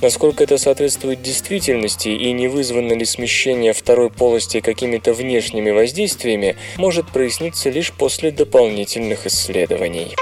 [0.00, 7.08] Насколько это соответствует действительности и не вызвано ли смещение второй полости какими-то внешними воздействиями, может
[7.08, 10.14] проясниться лишь после дополнительных исследований.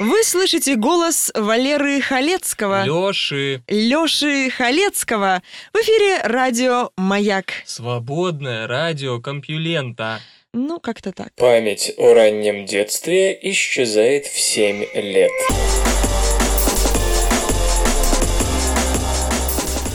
[0.00, 2.84] Вы слышите голос Валеры Халецкого.
[2.84, 3.62] Лёши.
[3.68, 5.40] Лёши Халецкого.
[5.72, 7.52] В эфире радио «Маяк».
[7.64, 10.20] Свободное радио Компьюлента.
[10.52, 11.28] Ну, как-то так.
[11.36, 15.30] Память о раннем детстве исчезает в 7 лет.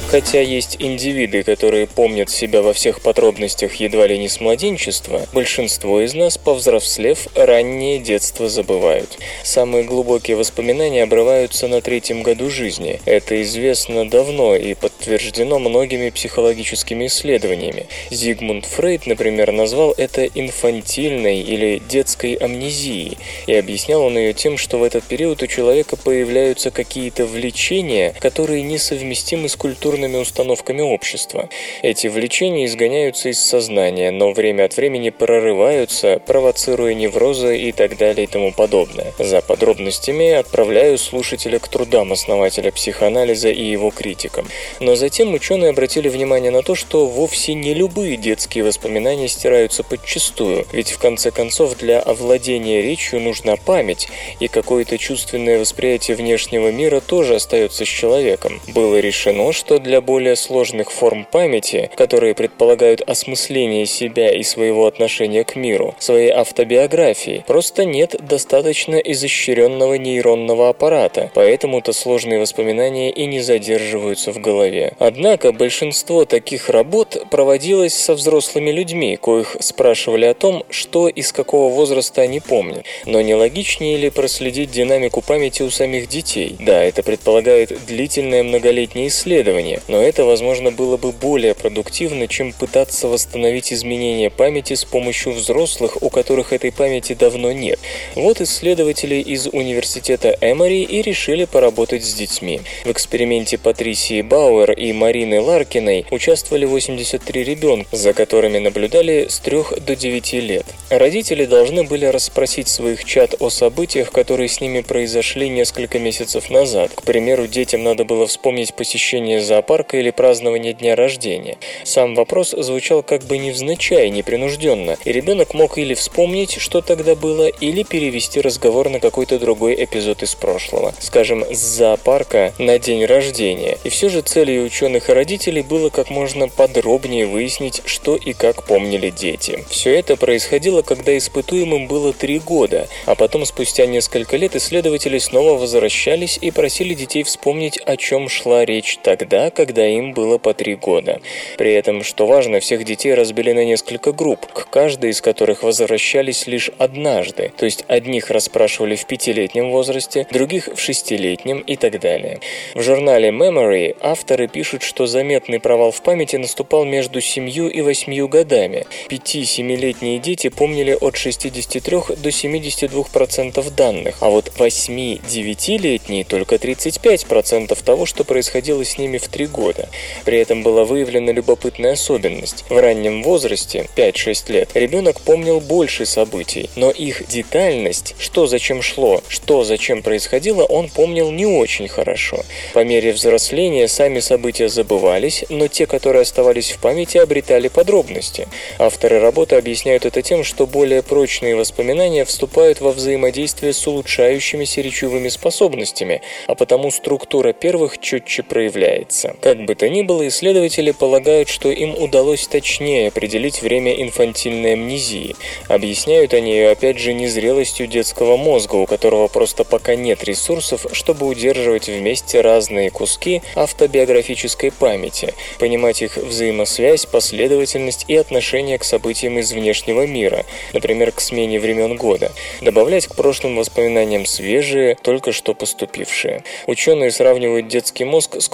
[0.10, 6.01] Хотя есть индивиды, которые помнят себя во всех подробностях едва ли не с младенчества, большинство
[6.01, 9.20] из нас, повзрослев, раннее детство забывают.
[9.43, 12.99] Самые глубокие воспоминания обрываются на третьем году жизни.
[13.05, 17.86] Это известно давно и подтверждено многими психологическими исследованиями.
[18.10, 24.80] Зигмунд Фрейд, например, назвал это инфантильной или детской амнезией, и объяснял он ее тем, что
[24.80, 31.50] в этот период у человека появляются какие-то влечения, которые несовместимы с культурной культурными установками общества.
[31.82, 38.24] Эти влечения изгоняются из сознания, но время от времени прорываются, провоцируя неврозы и так далее
[38.24, 39.14] и тому подобное.
[39.20, 44.47] За подробностями отправляю слушателя к трудам основателя психоанализа и его критикам.
[44.80, 50.66] Но затем ученые обратили внимание на то, что вовсе не любые детские воспоминания стираются подчистую,
[50.72, 54.08] ведь в конце концов для овладения речью нужна память,
[54.39, 58.62] и какое-то чувственное восприятие внешнего мира тоже остается с человеком.
[58.68, 64.86] Было решено, что для для более сложных форм памяти, которые предполагают осмысление себя и своего
[64.86, 73.26] отношения к миру, своей автобиографии, просто нет достаточно изощренного нейронного аппарата, поэтому-то сложные воспоминания и
[73.26, 74.94] не задерживаются в голове.
[75.00, 81.34] Однако большинство таких работ проводилось со взрослыми людьми, коих спрашивали о том, что и с
[81.34, 82.86] какого возраста они помнят.
[83.08, 86.58] Но не логичнее ли проследить динамику памяти у самих детей?
[86.60, 93.08] Да, это предполагает длительное многолетнее исследование, но это, возможно, было бы более продуктивно, чем пытаться
[93.08, 97.80] восстановить изменения памяти с помощью взрослых, у которых этой памяти давно нет.
[98.16, 102.62] Вот исследователи из университета Эмори и решили поработать с детьми.
[102.86, 109.80] В эксперименте Патрисии Бауэр и Марины Ларкиной участвовали 83 ребенка, за которыми наблюдали с 3
[109.82, 110.66] до 9 лет.
[110.90, 116.92] Родители должны были расспросить своих чат о событиях, которые с ними произошли несколько месяцев назад.
[116.94, 121.57] К примеру, детям надо было вспомнить посещение зоопарка зоопарка или празднования дня рождения.
[121.84, 127.47] Сам вопрос звучал как бы невзначай, непринужденно, и ребенок мог или вспомнить, что тогда было,
[127.47, 130.93] или перевести разговор на какой-то другой эпизод из прошлого.
[130.99, 133.78] Скажем, с зоопарка на день рождения.
[133.84, 138.65] И все же целью ученых и родителей было как можно подробнее выяснить, что и как
[138.65, 139.63] помнили дети.
[139.70, 145.59] Все это происходило, когда испытуемым было три года, а потом спустя несколько лет исследователи снова
[145.59, 150.76] возвращались и просили детей вспомнить, о чем шла речь тогда, когда им было по три
[150.76, 151.20] года.
[151.57, 156.47] При этом, что важно, всех детей разбили на несколько групп, к каждой из которых возвращались
[156.47, 162.39] лишь однажды, то есть одних расспрашивали в пятилетнем возрасте, других в шестилетнем и так далее.
[162.74, 168.30] В журнале Memory авторы пишут, что заметный провал в памяти наступал между семью и восьмью
[168.30, 168.86] годами.
[169.10, 178.24] Пяти-семилетние дети помнили от 63 до 72% данных, а вот 8-9-летние только 35% того, что
[178.24, 179.89] происходило с ними в три года.
[180.26, 182.66] При этом была выявлена любопытная особенность.
[182.70, 189.22] В раннем возрасте, 5-6 лет, ребенок помнил больше событий, но их детальность, что зачем шло,
[189.28, 192.43] что зачем происходило, он помнил не очень хорошо.
[192.74, 198.47] По мере взросления сами события забывались, но те, которые оставались в памяти, обретали подробности.
[198.78, 205.30] Авторы работы объясняют это тем, что более прочные воспоминания вступают во взаимодействие с улучшающимися речевыми
[205.30, 209.29] способностями, а потому структура первых четче проявляется.
[209.42, 215.36] Как бы то ни было, исследователи полагают, что им удалось точнее определить время инфантильной амнезии.
[215.68, 221.28] Объясняют они ее опять же незрелостью детского мозга, у которого просто пока нет ресурсов, чтобы
[221.28, 229.52] удерживать вместе разные куски автобиографической памяти, понимать их взаимосвязь, последовательность и отношение к событиям из
[229.52, 236.44] внешнего мира, например, к смене времен года, добавлять к прошлым воспоминаниям свежие, только что поступившие.
[236.68, 238.48] Ученые сравнивают детский мозг с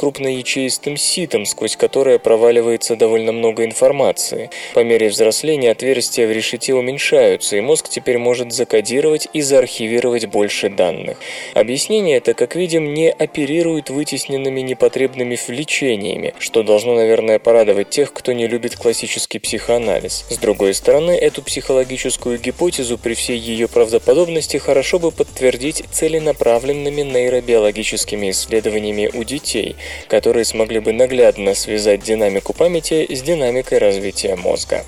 [0.66, 4.50] крупноячеистым ситом, сквозь которое проваливается довольно много информации.
[4.74, 10.70] По мере взросления отверстия в решете уменьшаются, и мозг теперь может закодировать и заархивировать больше
[10.70, 11.18] данных.
[11.54, 18.34] Объяснение это, как видим, не оперирует вытесненными непотребными влечениями, что должно, наверное, порадовать тех, кто
[18.34, 20.26] не любит классический психоанализ.
[20.30, 28.32] С другой стороны, эту психологическую гипотезу при всей ее правдоподобности хорошо бы подтвердить целенаправленными нейробиологическими
[28.32, 29.76] исследованиями у детей,
[30.08, 34.86] которые смогли бы наглядно связать динамику памяти с динамикой развития мозга.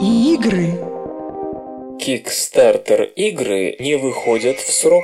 [0.00, 0.78] И игры.
[2.00, 5.02] Kickstarter игры не выходят в срок.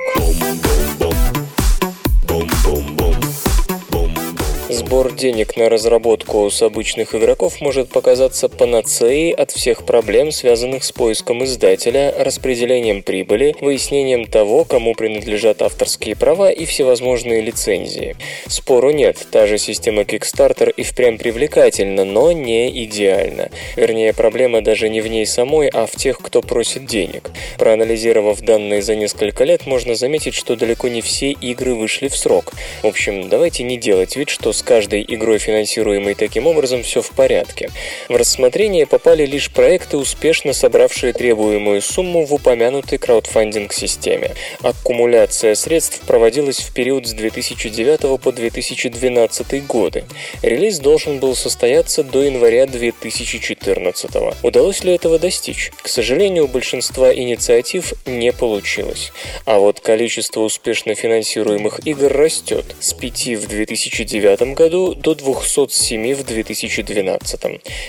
[4.68, 10.90] Сбор денег на разработку с обычных игроков может показаться панацеей от всех проблем, связанных с
[10.90, 18.16] поиском издателя, распределением прибыли, выяснением того, кому принадлежат авторские права и всевозможные лицензии.
[18.48, 23.50] Спору нет, та же система Kickstarter и впрямь привлекательна, но не идеальна.
[23.76, 27.30] Вернее, проблема даже не в ней самой, а в тех, кто просит денег.
[27.56, 32.52] Проанализировав данные за несколько лет, можно заметить, что далеко не все игры вышли в срок.
[32.82, 37.10] В общем, давайте не делать вид, что с каждой игрой, финансируемой таким образом, все в
[37.12, 37.70] порядке.
[38.08, 44.34] В рассмотрение попали лишь проекты, успешно собравшие требуемую сумму в упомянутой краудфандинг-системе.
[44.62, 50.04] Аккумуляция средств проводилась в период с 2009 по 2012 годы.
[50.42, 54.10] Релиз должен был состояться до января 2014.
[54.42, 55.70] Удалось ли этого достичь?
[55.80, 59.12] К сожалению, у большинства инициатив не получилось.
[59.44, 66.24] А вот количество успешно финансируемых игр растет с 5 в 2009 году до 207 в
[66.24, 67.40] 2012.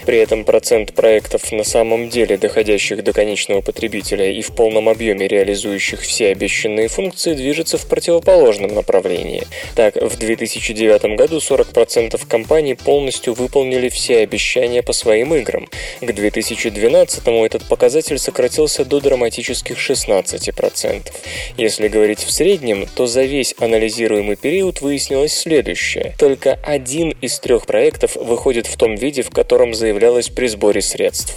[0.06, 5.28] При этом процент проектов на самом деле доходящих до конечного потребителя и в полном объеме
[5.28, 9.44] реализующих все обещанные функции движется в противоположном направлении.
[9.76, 15.68] Так, в 2009 году 40% компаний полностью выполнили все обещания по своим играм.
[16.02, 21.12] К 2012 этот показатель сократился до драматических 16%.
[21.58, 26.16] Если говорить в среднем, то за весь анализируемый период выяснилось следующее.
[26.18, 31.36] Только один из трех проектов выходит в том виде, в котором заявлялось при сборе средств.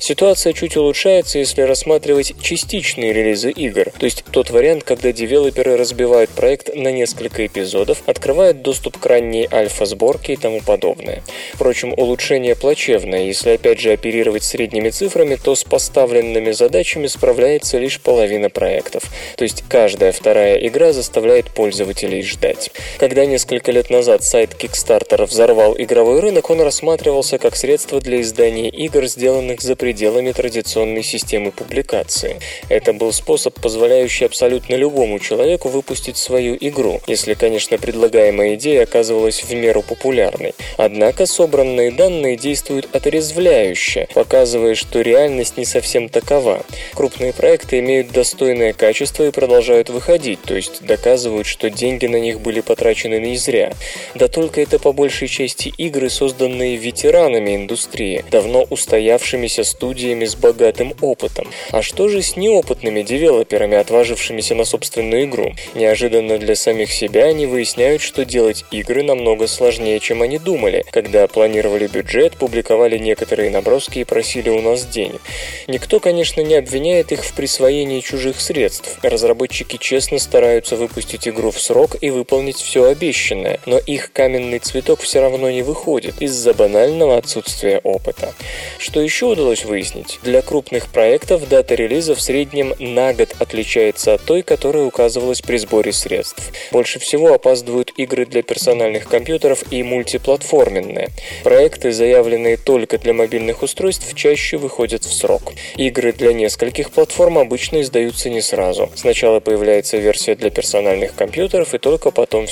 [0.00, 6.30] Ситуация чуть улучшается, если рассматривать частичные релизы игр, то есть тот вариант, когда девелоперы разбивают
[6.30, 11.22] проект на несколько эпизодов, открывают доступ к ранней альфа-сборке и тому подобное.
[11.54, 18.00] Впрочем, улучшение плачевное, если опять же оперировать средними цифрами, то с поставленными задачами справляется лишь
[18.00, 19.04] половина проектов,
[19.36, 22.70] то есть каждая вторая игра заставляет пользователей ждать.
[22.98, 28.68] Когда несколько лет назад сайт Kickstarter взорвал игровой рынок, он рассматривался как средство для издания
[28.68, 32.40] игр, сделанных за пределами традиционной системы публикации.
[32.68, 39.42] Это был способ, позволяющий абсолютно любому человеку выпустить свою игру, если, конечно, предлагаемая идея оказывалась
[39.42, 40.54] в меру популярной.
[40.76, 46.64] Однако собранные данные действуют отрезвляюще, показывая, что реальность не совсем такова.
[46.94, 52.40] Крупные проекты имеют достойное качество и продолжают выходить, то есть доказывают, что деньги на них
[52.40, 53.72] были потрачены не зря.
[54.14, 60.34] Да только только это по большей части игры, созданные ветеранами индустрии, давно устоявшимися студиями с
[60.34, 61.46] богатым опытом.
[61.70, 65.54] А что же с неопытными девелоперами, отважившимися на собственную игру?
[65.76, 71.28] Неожиданно для самих себя они выясняют, что делать игры намного сложнее, чем они думали, когда
[71.28, 75.20] планировали бюджет, публиковали некоторые наброски и просили у нас денег.
[75.68, 78.98] Никто, конечно, не обвиняет их в присвоении чужих средств.
[79.02, 85.00] Разработчики честно стараются выпустить игру в срок и выполнить все обещанное, но их каменный цветок
[85.00, 88.32] все равно не выходит из-за банального отсутствия опыта.
[88.78, 90.20] Что еще удалось выяснить?
[90.22, 95.58] Для крупных проектов дата релиза в среднем на год отличается от той, которая указывалась при
[95.58, 96.50] сборе средств.
[96.70, 101.10] Больше всего опаздывают игры для персональных компьютеров и мультиплатформенные.
[101.44, 105.52] Проекты, заявленные только для мобильных устройств, чаще выходят в срок.
[105.76, 108.90] Игры для нескольких платформ обычно издаются не сразу.
[108.94, 112.46] Сначала появляется версия для персональных компьютеров и только потом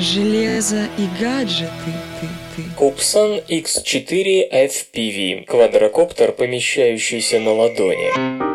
[0.00, 1.68] Железо и гаджеты.
[2.20, 2.26] Ты,
[2.56, 2.62] ты.
[2.74, 8.49] Купсан X4 FPV– квадрокоптер, помещающийся на ладони.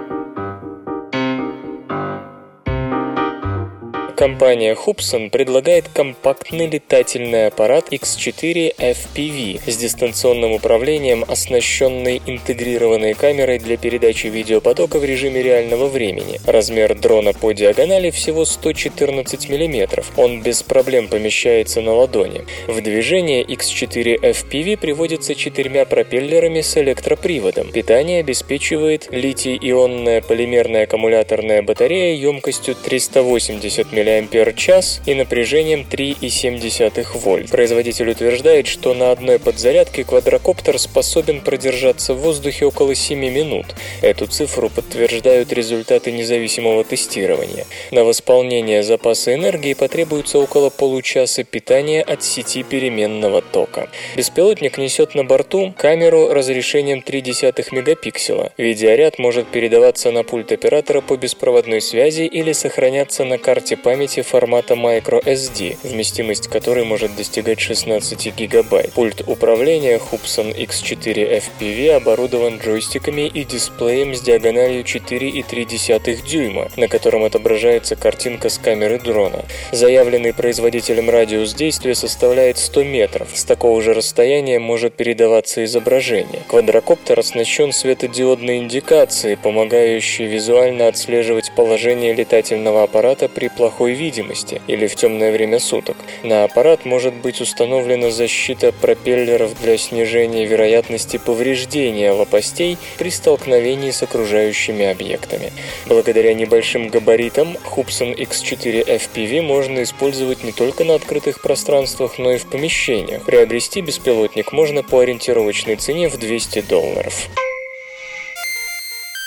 [4.16, 13.76] Компания Hubsan предлагает компактный летательный аппарат X4 FPV с дистанционным управлением, оснащенный интегрированной камерой для
[13.76, 16.40] передачи видеопотока в режиме реального времени.
[16.46, 20.04] Размер дрона по диагонали всего 114 мм.
[20.16, 22.46] Он без проблем помещается на ладони.
[22.68, 27.70] В движение X4 FPV приводится четырьмя пропеллерами с электроприводом.
[27.74, 37.50] Питание обеспечивает литий-ионная полимерная аккумуляторная батарея емкостью 380 мАч мАч и напряжением 3,7 вольт.
[37.50, 43.66] Производитель утверждает, что на одной подзарядке квадрокоптер способен продержаться в воздухе около 7 минут.
[44.02, 47.66] Эту цифру подтверждают результаты независимого тестирования.
[47.92, 53.90] На восполнение запаса энергии потребуется около получаса питания от сети переменного тока.
[54.16, 58.52] Беспилотник несет на борту камеру разрешением 0,3 мегапикселя.
[58.58, 64.24] Видеоряд может передаваться на пульт оператора по беспроводной связи или сохраняться на карте памяти памяти
[64.24, 68.92] формата microSD, вместимость которой может достигать 16 гигабайт.
[68.92, 77.24] Пульт управления Hubsan X4 FPV оборудован джойстиками и дисплеем с диагональю 4,3 дюйма, на котором
[77.24, 79.46] отображается картинка с камеры дрона.
[79.72, 83.30] Заявленный производителем радиус действия составляет 100 метров.
[83.34, 86.42] С такого же расстояния может передаваться изображение.
[86.50, 94.88] Квадрокоптер оснащен светодиодной индикацией, помогающей визуально отслеживать положение летательного аппарата при плохой плохой видимости или
[94.88, 95.96] в темное время суток.
[96.24, 104.02] На аппарат может быть установлена защита пропеллеров для снижения вероятности повреждения лопастей при столкновении с
[104.02, 105.52] окружающими объектами.
[105.86, 112.38] Благодаря небольшим габаритам Hubsan X4 FPV можно использовать не только на открытых пространствах, но и
[112.38, 113.24] в помещениях.
[113.26, 117.30] Приобрести беспилотник можно по ориентировочной цене в 200 долларов.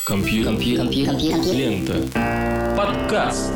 [0.05, 0.53] Компьютер.
[0.53, 1.55] Компьютер.
[1.55, 2.75] Лента.
[2.77, 3.53] Подкаст.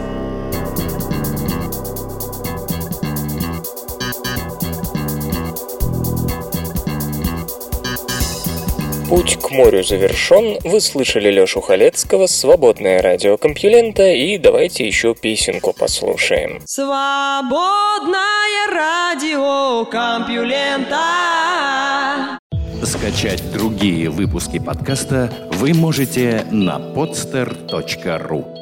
[9.13, 10.57] Путь к морю завершен.
[10.65, 16.63] Вы слышали Лёшу Халецкого, свободное радио Компьюлента, и давайте еще песенку послушаем.
[16.65, 18.17] Свободное
[18.73, 20.97] радио Компьюлента.
[22.83, 28.62] Скачать другие выпуски подкаста вы можете на podster.ru